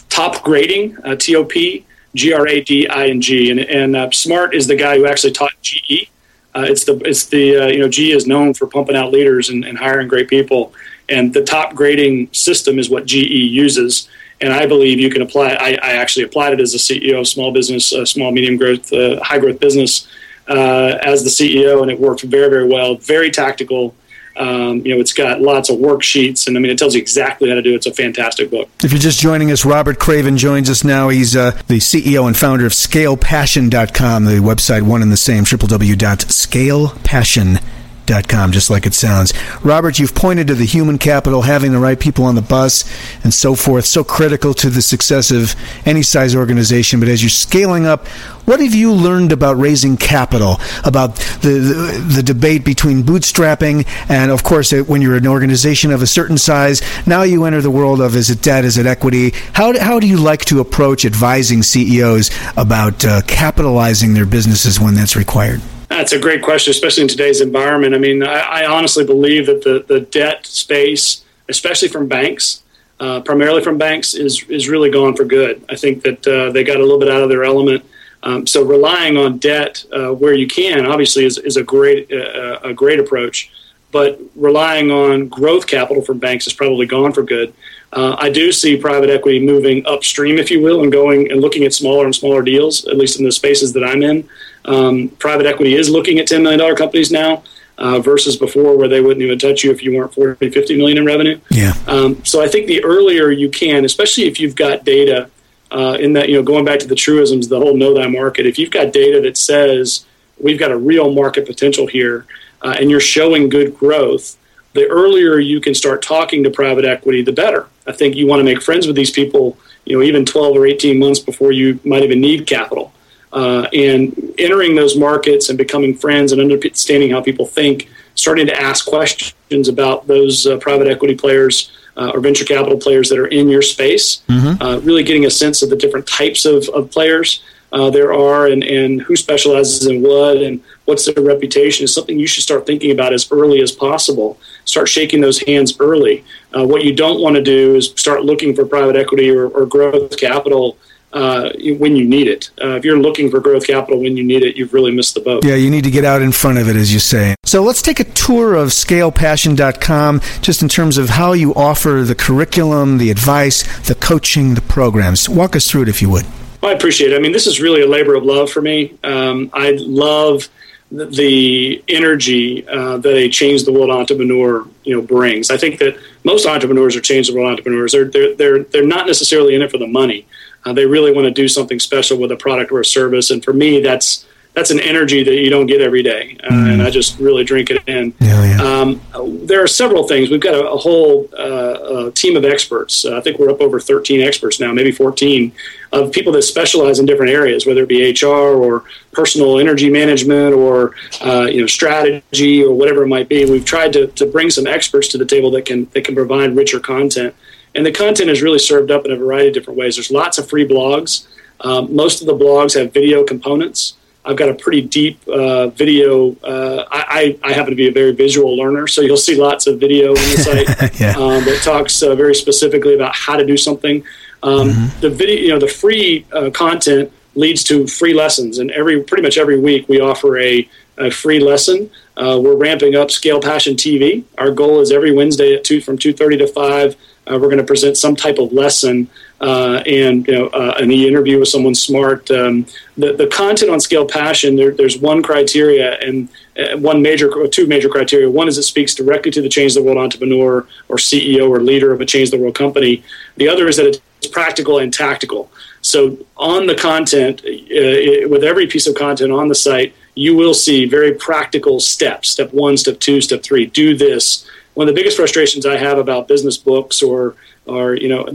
Top 0.08 0.42
Grading, 0.42 0.96
T 1.18 1.36
O 1.36 1.44
P 1.44 1.84
G 2.14 2.32
R 2.32 2.48
A 2.48 2.60
D 2.60 2.88
I 2.88 3.08
N 3.08 3.20
G. 3.20 3.50
And, 3.50 3.60
and 3.60 4.14
Smart 4.14 4.54
is 4.54 4.66
the 4.66 4.74
guy 4.74 4.96
who 4.96 5.06
actually 5.06 5.32
taught 5.32 5.52
GE 5.62 6.08
uh, 6.54 6.62
it's 6.62 6.84
the 6.84 6.96
it's 7.04 7.26
the 7.26 7.56
uh, 7.56 7.66
you 7.66 7.78
know 7.78 7.88
GE 7.88 8.10
is 8.10 8.26
known 8.26 8.54
for 8.54 8.66
pumping 8.66 8.96
out 8.96 9.12
leaders 9.12 9.48
and, 9.50 9.64
and, 9.64 9.78
hiring 9.78 10.08
great 10.08 10.28
people, 10.28 10.72
and 11.08 11.32
the 11.32 11.44
top 11.44 11.74
grading 11.74 12.32
system 12.32 12.78
is 12.78 12.90
what 12.90 13.06
GE 13.06 13.14
uses. 13.14 14.08
And 14.40 14.52
I 14.52 14.66
believe 14.66 15.00
you 15.00 15.10
can 15.10 15.22
apply. 15.22 15.50
I, 15.50 15.78
I 15.82 15.92
actually 15.94 16.24
applied 16.24 16.52
it 16.52 16.60
as 16.60 16.74
a 16.74 16.78
CEO 16.78 17.20
of 17.20 17.26
small 17.26 17.52
business, 17.52 17.92
uh, 17.92 18.04
small 18.04 18.30
medium 18.30 18.56
growth, 18.56 18.92
uh, 18.92 19.18
high 19.22 19.38
growth 19.38 19.58
business, 19.58 20.06
uh, 20.46 20.98
as 21.02 21.24
the 21.24 21.30
CEO, 21.30 21.82
and 21.82 21.90
it 21.90 21.98
worked 21.98 22.22
very 22.22 22.48
very 22.48 22.66
well. 22.66 22.96
Very 22.96 23.30
tactical. 23.30 23.94
Um, 24.36 24.86
you 24.86 24.94
know, 24.94 25.00
it's 25.00 25.12
got 25.12 25.40
lots 25.40 25.68
of 25.68 25.78
worksheets, 25.78 26.46
and 26.46 26.56
I 26.56 26.60
mean, 26.60 26.70
it 26.70 26.78
tells 26.78 26.94
you 26.94 27.00
exactly 27.00 27.48
how 27.48 27.56
to 27.56 27.62
do 27.62 27.72
it. 27.72 27.76
It's 27.76 27.86
a 27.86 27.92
fantastic 27.92 28.52
book. 28.52 28.68
If 28.84 28.92
you're 28.92 29.00
just 29.00 29.18
joining 29.18 29.50
us, 29.50 29.64
Robert 29.64 29.98
Craven 29.98 30.36
joins 30.36 30.70
us 30.70 30.84
now. 30.84 31.08
He's 31.08 31.34
uh, 31.34 31.60
the 31.66 31.78
CEO 31.78 32.28
and 32.28 32.36
founder 32.36 32.64
of 32.64 32.70
ScalePassion.com, 32.70 34.26
the 34.26 34.36
website 34.36 34.82
one 34.82 35.02
and 35.02 35.10
the 35.10 35.16
same, 35.16 35.42
www.scalepassion.com 35.42 37.77
just 38.08 38.70
like 38.70 38.86
it 38.86 38.94
sounds. 38.94 39.32
Robert, 39.62 39.98
you've 39.98 40.14
pointed 40.14 40.46
to 40.48 40.54
the 40.54 40.64
human 40.64 40.98
capital, 40.98 41.42
having 41.42 41.72
the 41.72 41.78
right 41.78 41.98
people 41.98 42.24
on 42.24 42.34
the 42.34 42.42
bus, 42.42 42.84
and 43.22 43.32
so 43.32 43.54
forth, 43.54 43.84
so 43.84 44.02
critical 44.02 44.54
to 44.54 44.70
the 44.70 44.82
success 44.82 45.30
of 45.30 45.54
any 45.86 46.02
size 46.02 46.34
organization. 46.34 47.00
But 47.00 47.08
as 47.08 47.22
you're 47.22 47.30
scaling 47.30 47.86
up, 47.86 48.06
what 48.48 48.60
have 48.60 48.74
you 48.74 48.92
learned 48.94 49.32
about 49.32 49.58
raising 49.58 49.98
capital, 49.98 50.56
about 50.84 51.16
the, 51.42 51.50
the, 51.50 52.04
the 52.16 52.22
debate 52.22 52.64
between 52.64 53.02
bootstrapping 53.02 53.86
and, 54.08 54.30
of 54.30 54.42
course, 54.42 54.72
when 54.72 55.02
you're 55.02 55.16
an 55.16 55.26
organization 55.26 55.92
of 55.92 56.00
a 56.00 56.06
certain 56.06 56.38
size, 56.38 56.80
now 57.06 57.22
you 57.22 57.44
enter 57.44 57.60
the 57.60 57.70
world 57.70 58.00
of 58.00 58.16
is 58.16 58.30
it 58.30 58.40
debt, 58.40 58.64
is 58.64 58.78
it 58.78 58.86
equity? 58.86 59.34
How, 59.52 59.78
how 59.78 60.00
do 60.00 60.06
you 60.06 60.16
like 60.16 60.46
to 60.46 60.60
approach 60.60 61.04
advising 61.04 61.62
CEOs 61.62 62.30
about 62.56 63.04
uh, 63.04 63.20
capitalizing 63.26 64.14
their 64.14 64.26
businesses 64.26 64.80
when 64.80 64.94
that's 64.94 65.14
required? 65.14 65.60
That's 65.88 66.12
a 66.12 66.18
great 66.18 66.42
question, 66.42 66.70
especially 66.70 67.02
in 67.02 67.08
today's 67.08 67.40
environment. 67.40 67.94
I 67.94 67.98
mean, 67.98 68.22
I, 68.22 68.40
I 68.40 68.66
honestly 68.66 69.04
believe 69.04 69.46
that 69.46 69.62
the, 69.62 69.84
the 69.86 70.00
debt 70.00 70.46
space, 70.46 71.24
especially 71.48 71.88
from 71.88 72.08
banks, 72.08 72.62
uh, 73.00 73.20
primarily 73.20 73.62
from 73.62 73.78
banks, 73.78 74.14
is 74.14 74.42
is 74.48 74.68
really 74.68 74.90
gone 74.90 75.16
for 75.16 75.24
good. 75.24 75.64
I 75.68 75.76
think 75.76 76.02
that 76.02 76.26
uh, 76.26 76.52
they 76.52 76.64
got 76.64 76.76
a 76.76 76.82
little 76.82 76.98
bit 76.98 77.08
out 77.08 77.22
of 77.22 77.28
their 77.28 77.44
element. 77.44 77.84
Um, 78.22 78.46
so 78.46 78.64
relying 78.64 79.16
on 79.16 79.38
debt 79.38 79.84
uh, 79.92 80.10
where 80.12 80.34
you 80.34 80.48
can, 80.48 80.84
obviously, 80.84 81.24
is, 81.24 81.38
is 81.38 81.56
a 81.56 81.62
great 81.62 82.12
uh, 82.12 82.58
a 82.62 82.74
great 82.74 82.98
approach. 82.98 83.50
But 83.90 84.20
relying 84.36 84.90
on 84.90 85.28
growth 85.28 85.66
capital 85.66 86.02
from 86.02 86.18
banks 86.18 86.46
is 86.46 86.52
probably 86.52 86.84
gone 86.86 87.12
for 87.12 87.22
good. 87.22 87.54
Uh, 87.90 88.16
I 88.18 88.28
do 88.28 88.52
see 88.52 88.76
private 88.76 89.08
equity 89.08 89.40
moving 89.40 89.86
upstream, 89.86 90.36
if 90.36 90.50
you 90.50 90.60
will, 90.60 90.82
and 90.82 90.92
going 90.92 91.30
and 91.32 91.40
looking 91.40 91.64
at 91.64 91.72
smaller 91.72 92.04
and 92.04 92.14
smaller 92.14 92.42
deals, 92.42 92.84
at 92.86 92.98
least 92.98 93.18
in 93.18 93.24
the 93.24 93.32
spaces 93.32 93.72
that 93.72 93.84
I'm 93.84 94.02
in. 94.02 94.28
Um, 94.68 95.08
private 95.08 95.46
equity 95.46 95.74
is 95.74 95.88
looking 95.88 96.18
at 96.18 96.28
$10 96.28 96.42
million 96.42 96.76
companies 96.76 97.10
now. 97.10 97.42
Uh, 97.80 98.00
versus 98.00 98.36
before 98.36 98.76
where 98.76 98.88
they 98.88 99.00
wouldn't 99.00 99.22
even 99.22 99.38
touch 99.38 99.62
you 99.62 99.70
if 99.70 99.84
you 99.84 99.96
weren't 99.96 100.12
40 100.12 100.50
50 100.50 100.76
million 100.76 100.98
in 100.98 101.04
revenue. 101.04 101.38
Yeah. 101.48 101.74
Um, 101.86 102.24
so 102.24 102.42
i 102.42 102.48
think 102.48 102.66
the 102.66 102.82
earlier 102.82 103.30
you 103.30 103.48
can 103.48 103.84
especially 103.84 104.24
if 104.24 104.40
you've 104.40 104.56
got 104.56 104.84
data 104.84 105.30
uh, 105.70 105.96
in 106.00 106.12
that 106.14 106.28
you 106.28 106.34
know 106.34 106.42
going 106.42 106.64
back 106.64 106.80
to 106.80 106.88
the 106.88 106.96
truisms 106.96 107.46
the 107.46 107.56
whole 107.56 107.76
know 107.76 107.94
thy 107.94 108.08
market 108.08 108.46
if 108.46 108.58
you've 108.58 108.72
got 108.72 108.92
data 108.92 109.20
that 109.20 109.36
says 109.36 110.04
we've 110.40 110.58
got 110.58 110.72
a 110.72 110.76
real 110.76 111.12
market 111.12 111.46
potential 111.46 111.86
here 111.86 112.26
uh, 112.62 112.74
and 112.80 112.90
you're 112.90 112.98
showing 112.98 113.48
good 113.48 113.78
growth 113.78 114.36
the 114.72 114.86
earlier 114.88 115.38
you 115.38 115.60
can 115.60 115.74
start 115.74 116.02
talking 116.02 116.44
to 116.44 116.50
private 116.50 116.84
equity 116.84 117.22
the 117.22 117.32
better. 117.32 117.66
I 117.86 117.92
think 117.92 118.16
you 118.16 118.26
want 118.26 118.40
to 118.40 118.44
make 118.44 118.62
friends 118.62 118.86
with 118.86 118.96
these 118.96 119.10
people 119.10 119.58
you 119.84 119.96
know 119.96 120.02
even 120.02 120.24
12 120.24 120.56
or 120.56 120.66
18 120.66 120.98
months 120.98 121.20
before 121.20 121.52
you 121.52 121.80
might 121.84 122.02
even 122.02 122.20
need 122.20 122.46
capital 122.46 122.92
uh, 123.32 123.66
and 123.72 124.34
entering 124.38 124.74
those 124.74 124.96
markets 124.96 125.48
and 125.48 125.58
becoming 125.58 125.94
friends 125.94 126.32
and 126.32 126.40
understanding 126.40 127.10
how 127.10 127.20
people 127.20 127.46
think, 127.46 127.88
starting 128.14 128.46
to 128.46 128.60
ask 128.60 128.86
questions 128.86 129.68
about 129.68 130.06
those 130.06 130.46
uh, 130.46 130.56
private 130.58 130.88
equity 130.88 131.14
players 131.14 131.72
uh, 131.96 132.10
or 132.14 132.20
venture 132.20 132.44
capital 132.44 132.78
players 132.78 133.08
that 133.08 133.18
are 133.18 133.26
in 133.26 133.48
your 133.48 133.62
space, 133.62 134.22
mm-hmm. 134.28 134.60
Uh, 134.62 134.78
really 134.78 135.02
getting 135.02 135.26
a 135.26 135.30
sense 135.30 135.62
of 135.62 135.70
the 135.70 135.76
different 135.76 136.06
types 136.06 136.44
of, 136.44 136.68
of 136.70 136.90
players. 136.90 137.42
Uh, 137.70 137.90
there 137.90 138.14
are 138.14 138.46
and, 138.46 138.64
and 138.64 139.02
who 139.02 139.14
specializes 139.14 139.86
in 139.86 140.00
what 140.00 140.38
and 140.38 140.62
what's 140.86 141.04
their 141.04 141.22
reputation 141.22 141.84
is 141.84 141.92
something 141.92 142.18
you 142.18 142.26
should 142.26 142.42
start 142.42 142.64
thinking 142.64 142.92
about 142.92 143.12
as 143.12 143.30
early 143.30 143.60
as 143.60 143.72
possible. 143.72 144.40
Start 144.64 144.88
shaking 144.88 145.20
those 145.20 145.42
hands 145.42 145.76
early. 145.78 146.24
Uh, 146.56 146.66
what 146.66 146.82
you 146.82 146.94
don't 146.94 147.20
want 147.20 147.36
to 147.36 147.42
do 147.42 147.74
is 147.74 147.92
start 147.96 148.24
looking 148.24 148.56
for 148.56 148.64
private 148.64 148.96
equity 148.96 149.28
or, 149.28 149.48
or 149.48 149.66
growth 149.66 150.16
capital 150.16 150.78
uh, 151.12 151.50
when 151.78 151.96
you 151.96 152.06
need 152.06 152.28
it. 152.28 152.50
Uh, 152.62 152.76
if 152.76 152.84
you're 152.84 152.98
looking 152.98 153.30
for 153.30 153.40
growth 153.40 153.66
capital 153.66 154.00
when 154.00 154.16
you 154.16 154.24
need 154.24 154.42
it, 154.42 154.56
you've 154.56 154.72
really 154.72 154.90
missed 154.90 155.14
the 155.14 155.20
boat. 155.20 155.44
Yeah, 155.44 155.54
you 155.54 155.70
need 155.70 155.84
to 155.84 155.90
get 155.90 156.04
out 156.04 156.22
in 156.22 156.32
front 156.32 156.58
of 156.58 156.68
it, 156.68 156.76
as 156.76 156.92
you 156.92 157.00
say. 157.00 157.34
So 157.44 157.62
let's 157.62 157.82
take 157.82 158.00
a 158.00 158.04
tour 158.04 158.54
of 158.54 158.68
scalepassion.com 158.68 160.20
just 160.42 160.62
in 160.62 160.68
terms 160.68 160.98
of 160.98 161.10
how 161.10 161.32
you 161.32 161.54
offer 161.54 162.02
the 162.04 162.14
curriculum, 162.14 162.98
the 162.98 163.10
advice, 163.10 163.62
the 163.86 163.94
coaching, 163.94 164.54
the 164.54 164.60
programs. 164.60 165.28
Walk 165.28 165.56
us 165.56 165.70
through 165.70 165.82
it 165.82 165.88
if 165.88 166.02
you 166.02 166.10
would. 166.10 166.26
Well, 166.60 166.72
I 166.72 166.74
appreciate 166.74 167.12
it. 167.12 167.16
I 167.16 167.20
mean, 167.20 167.32
this 167.32 167.46
is 167.46 167.60
really 167.60 167.82
a 167.82 167.86
labor 167.86 168.14
of 168.14 168.24
love 168.24 168.50
for 168.50 168.60
me. 168.60 168.98
Um, 169.04 169.50
I 169.54 169.76
love 169.80 170.48
the 170.90 171.84
energy 171.88 172.66
uh, 172.66 172.96
that 172.96 173.14
a 173.14 173.28
change 173.28 173.64
the 173.64 173.72
world 173.72 173.90
entrepreneur 173.90 174.66
you 174.84 174.94
know 174.94 175.02
brings. 175.02 175.50
I 175.50 175.58
think 175.58 175.78
that 175.80 175.98
most 176.24 176.46
entrepreneurs 176.46 176.96
are 176.96 177.00
change 177.00 177.28
the 177.28 177.34
world 177.34 177.50
entrepreneurs. 177.50 177.92
They're 177.92 178.06
they're 178.06 178.34
they're, 178.34 178.62
they're 178.64 178.86
not 178.86 179.06
necessarily 179.06 179.54
in 179.54 179.62
it 179.62 179.70
for 179.70 179.78
the 179.78 179.86
money. 179.86 180.26
Uh, 180.64 180.72
they 180.72 180.86
really 180.86 181.12
want 181.12 181.24
to 181.24 181.30
do 181.30 181.48
something 181.48 181.78
special 181.78 182.18
with 182.18 182.32
a 182.32 182.36
product 182.36 182.72
or 182.72 182.80
a 182.80 182.84
service, 182.84 183.30
and 183.30 183.44
for 183.44 183.52
me, 183.52 183.80
that's 183.80 184.26
that's 184.54 184.70
an 184.70 184.80
energy 184.80 185.22
that 185.22 185.36
you 185.36 185.50
don't 185.50 185.66
get 185.66 185.80
every 185.80 186.02
day, 186.02 186.36
uh, 186.42 186.48
mm. 186.50 186.72
and 186.72 186.82
I 186.82 186.90
just 186.90 187.18
really 187.20 187.44
drink 187.44 187.70
it 187.70 187.82
in. 187.86 188.12
Yeah, 188.18 188.44
yeah. 188.44 188.62
Um, 188.62 189.00
there 189.46 189.62
are 189.62 189.68
several 189.68 190.08
things. 190.08 190.30
We've 190.30 190.40
got 190.40 190.54
a, 190.54 190.70
a 190.70 190.76
whole 190.76 191.28
uh, 191.36 192.10
team 192.10 192.36
of 192.36 192.44
experts. 192.44 193.04
Uh, 193.04 193.16
I 193.16 193.20
think 193.20 193.38
we're 193.38 193.50
up 193.50 193.60
over 193.60 193.78
13 193.78 194.20
experts 194.20 194.58
now, 194.58 194.72
maybe 194.72 194.90
14, 194.90 195.52
of 195.92 196.10
people 196.10 196.32
that 196.32 196.42
specialize 196.42 196.98
in 196.98 197.06
different 197.06 197.30
areas, 197.30 197.66
whether 197.66 197.82
it 197.84 197.88
be 197.88 198.10
HR 198.10 198.26
or 198.26 198.84
personal 199.12 199.58
energy 199.58 199.90
management 199.90 200.54
or 200.54 200.94
uh, 201.20 201.42
you 201.42 201.60
know 201.60 201.66
strategy 201.66 202.64
or 202.64 202.74
whatever 202.74 203.04
it 203.04 203.08
might 203.08 203.28
be. 203.28 203.44
We've 203.44 203.64
tried 203.64 203.92
to, 203.92 204.08
to 204.08 204.26
bring 204.26 204.50
some 204.50 204.66
experts 204.66 205.08
to 205.08 205.18
the 205.18 205.26
table 205.26 205.50
that 205.52 205.66
can 205.66 205.84
that 205.94 206.04
can 206.04 206.14
provide 206.14 206.56
richer 206.56 206.80
content. 206.80 207.34
And 207.74 207.84
the 207.84 207.92
content 207.92 208.30
is 208.30 208.42
really 208.42 208.58
served 208.58 208.90
up 208.90 209.04
in 209.04 209.12
a 209.12 209.16
variety 209.16 209.48
of 209.48 209.54
different 209.54 209.78
ways. 209.78 209.96
There's 209.96 210.10
lots 210.10 210.38
of 210.38 210.48
free 210.48 210.66
blogs. 210.66 211.26
Um, 211.60 211.94
most 211.94 212.20
of 212.20 212.26
the 212.26 212.34
blogs 212.34 212.78
have 212.78 212.92
video 212.92 213.24
components. 213.24 213.94
I've 214.24 214.36
got 214.36 214.50
a 214.50 214.54
pretty 214.54 214.82
deep 214.82 215.26
uh, 215.26 215.68
video. 215.68 216.36
Uh, 216.42 216.84
I, 216.90 217.38
I, 217.42 217.52
happen 217.52 217.70
to 217.70 217.76
be 217.76 217.88
a 217.88 217.92
very 217.92 218.12
visual 218.12 218.56
learner, 218.56 218.86
so 218.86 219.00
you'll 219.00 219.16
see 219.16 219.36
lots 219.36 219.66
of 219.66 219.80
video 219.80 220.10
on 220.10 220.14
the 220.16 220.36
site 220.38 221.00
yeah. 221.00 221.10
um, 221.12 221.44
that 221.46 221.62
talks 221.64 222.02
uh, 222.02 222.14
very 222.14 222.34
specifically 222.34 222.94
about 222.94 223.14
how 223.14 223.36
to 223.36 223.46
do 223.46 223.56
something. 223.56 224.04
Um, 224.42 224.70
mm-hmm. 224.70 225.00
The 225.00 225.10
video, 225.10 225.36
you 225.36 225.48
know, 225.48 225.58
the 225.58 225.68
free 225.68 226.26
uh, 226.32 226.50
content 226.50 227.10
leads 227.36 227.64
to 227.64 227.86
free 227.86 228.12
lessons, 228.12 228.58
and 228.58 228.70
every 228.72 229.02
pretty 229.02 229.22
much 229.22 229.38
every 229.38 229.58
week 229.58 229.88
we 229.88 230.00
offer 230.00 230.38
a, 230.38 230.68
a 230.98 231.10
free 231.10 231.40
lesson. 231.40 231.90
Uh, 232.16 232.38
we're 232.42 232.56
ramping 232.56 232.96
up 232.96 233.10
Scale 233.10 233.40
Passion 233.40 233.76
TV. 233.76 234.24
Our 234.36 234.50
goal 234.50 234.80
is 234.80 234.92
every 234.92 235.12
Wednesday 235.12 235.54
at 235.54 235.64
two 235.64 235.80
from 235.80 235.96
two 235.96 236.12
thirty 236.12 236.36
to 236.36 236.46
five 236.46 236.96
we're 237.32 237.48
going 237.48 237.58
to 237.58 237.64
present 237.64 237.96
some 237.96 238.16
type 238.16 238.38
of 238.38 238.52
lesson 238.52 239.08
uh, 239.40 239.82
and 239.86 240.26
you 240.26 240.32
know, 240.32 240.46
uh, 240.48 240.74
an 240.78 240.90
interview 240.90 241.38
with 241.38 241.48
someone 241.48 241.74
smart. 241.74 242.30
Um, 242.30 242.66
the, 242.96 243.12
the 243.12 243.26
content 243.26 243.70
on 243.70 243.80
Scale 243.80 244.06
Passion, 244.06 244.56
there, 244.56 244.72
there's 244.72 244.98
one 244.98 245.22
criteria 245.22 245.98
and 245.98 246.28
uh, 246.58 246.76
one 246.78 247.02
major, 247.02 247.30
two 247.48 247.66
major 247.66 247.88
criteria. 247.88 248.30
One 248.30 248.48
is 248.48 248.58
it 248.58 248.62
speaks 248.64 248.94
directly 248.94 249.30
to 249.32 249.42
the 249.42 249.48
change 249.48 249.74
the 249.74 249.82
world 249.82 249.98
entrepreneur 249.98 250.66
or 250.88 250.96
CEO 250.96 251.48
or 251.48 251.60
leader 251.60 251.92
of 251.92 252.00
a 252.00 252.06
change 252.06 252.30
the 252.30 252.38
world 252.38 252.54
company. 252.54 253.04
The 253.36 253.48
other 253.48 253.68
is 253.68 253.76
that 253.76 253.86
it's 253.86 254.00
practical 254.32 254.78
and 254.78 254.92
tactical. 254.92 255.50
So 255.80 256.18
on 256.36 256.66
the 256.66 256.74
content, 256.74 257.40
uh, 257.44 257.48
it, 257.48 258.30
with 258.30 258.42
every 258.42 258.66
piece 258.66 258.86
of 258.86 258.94
content 258.94 259.32
on 259.32 259.48
the 259.48 259.54
site, 259.54 259.94
you 260.14 260.34
will 260.34 260.54
see 260.54 260.84
very 260.84 261.14
practical 261.14 261.78
steps. 261.78 262.30
Step 262.30 262.52
one, 262.52 262.76
step 262.76 262.98
two, 262.98 263.20
step 263.20 263.42
three. 263.42 263.66
Do 263.66 263.96
this 263.96 264.48
one 264.78 264.88
of 264.88 264.94
the 264.94 265.00
biggest 265.00 265.16
frustrations 265.16 265.66
I 265.66 265.76
have 265.76 265.98
about 265.98 266.28
business 266.28 266.56
books 266.56 267.02
or 267.02 267.34
or 267.66 267.94
you 267.94 268.08
know 268.08 268.28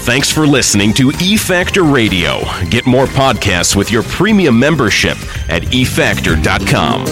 Thanks 0.05 0.31
for 0.31 0.47
listening 0.47 0.95
to 0.95 1.11
eFactor 1.11 1.93
Radio. 1.93 2.41
Get 2.71 2.87
more 2.87 3.07
podcasts 3.07 3.75
with 3.75 3.91
your 3.91 4.05
premium 4.05 4.59
membership 4.59 5.17
at 5.49 5.63
efactor.com. 5.65 7.05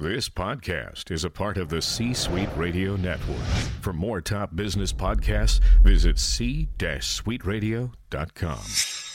This 0.00 0.28
podcast 0.28 1.10
is 1.10 1.24
a 1.24 1.30
part 1.30 1.58
of 1.58 1.70
the 1.70 1.82
C 1.82 2.14
Suite 2.14 2.48
Radio 2.56 2.94
Network. 2.94 3.42
For 3.80 3.92
more 3.92 4.20
top 4.20 4.54
business 4.54 4.92
podcasts, 4.92 5.58
visit 5.82 6.20
c-suiteradio.com. 6.20 9.07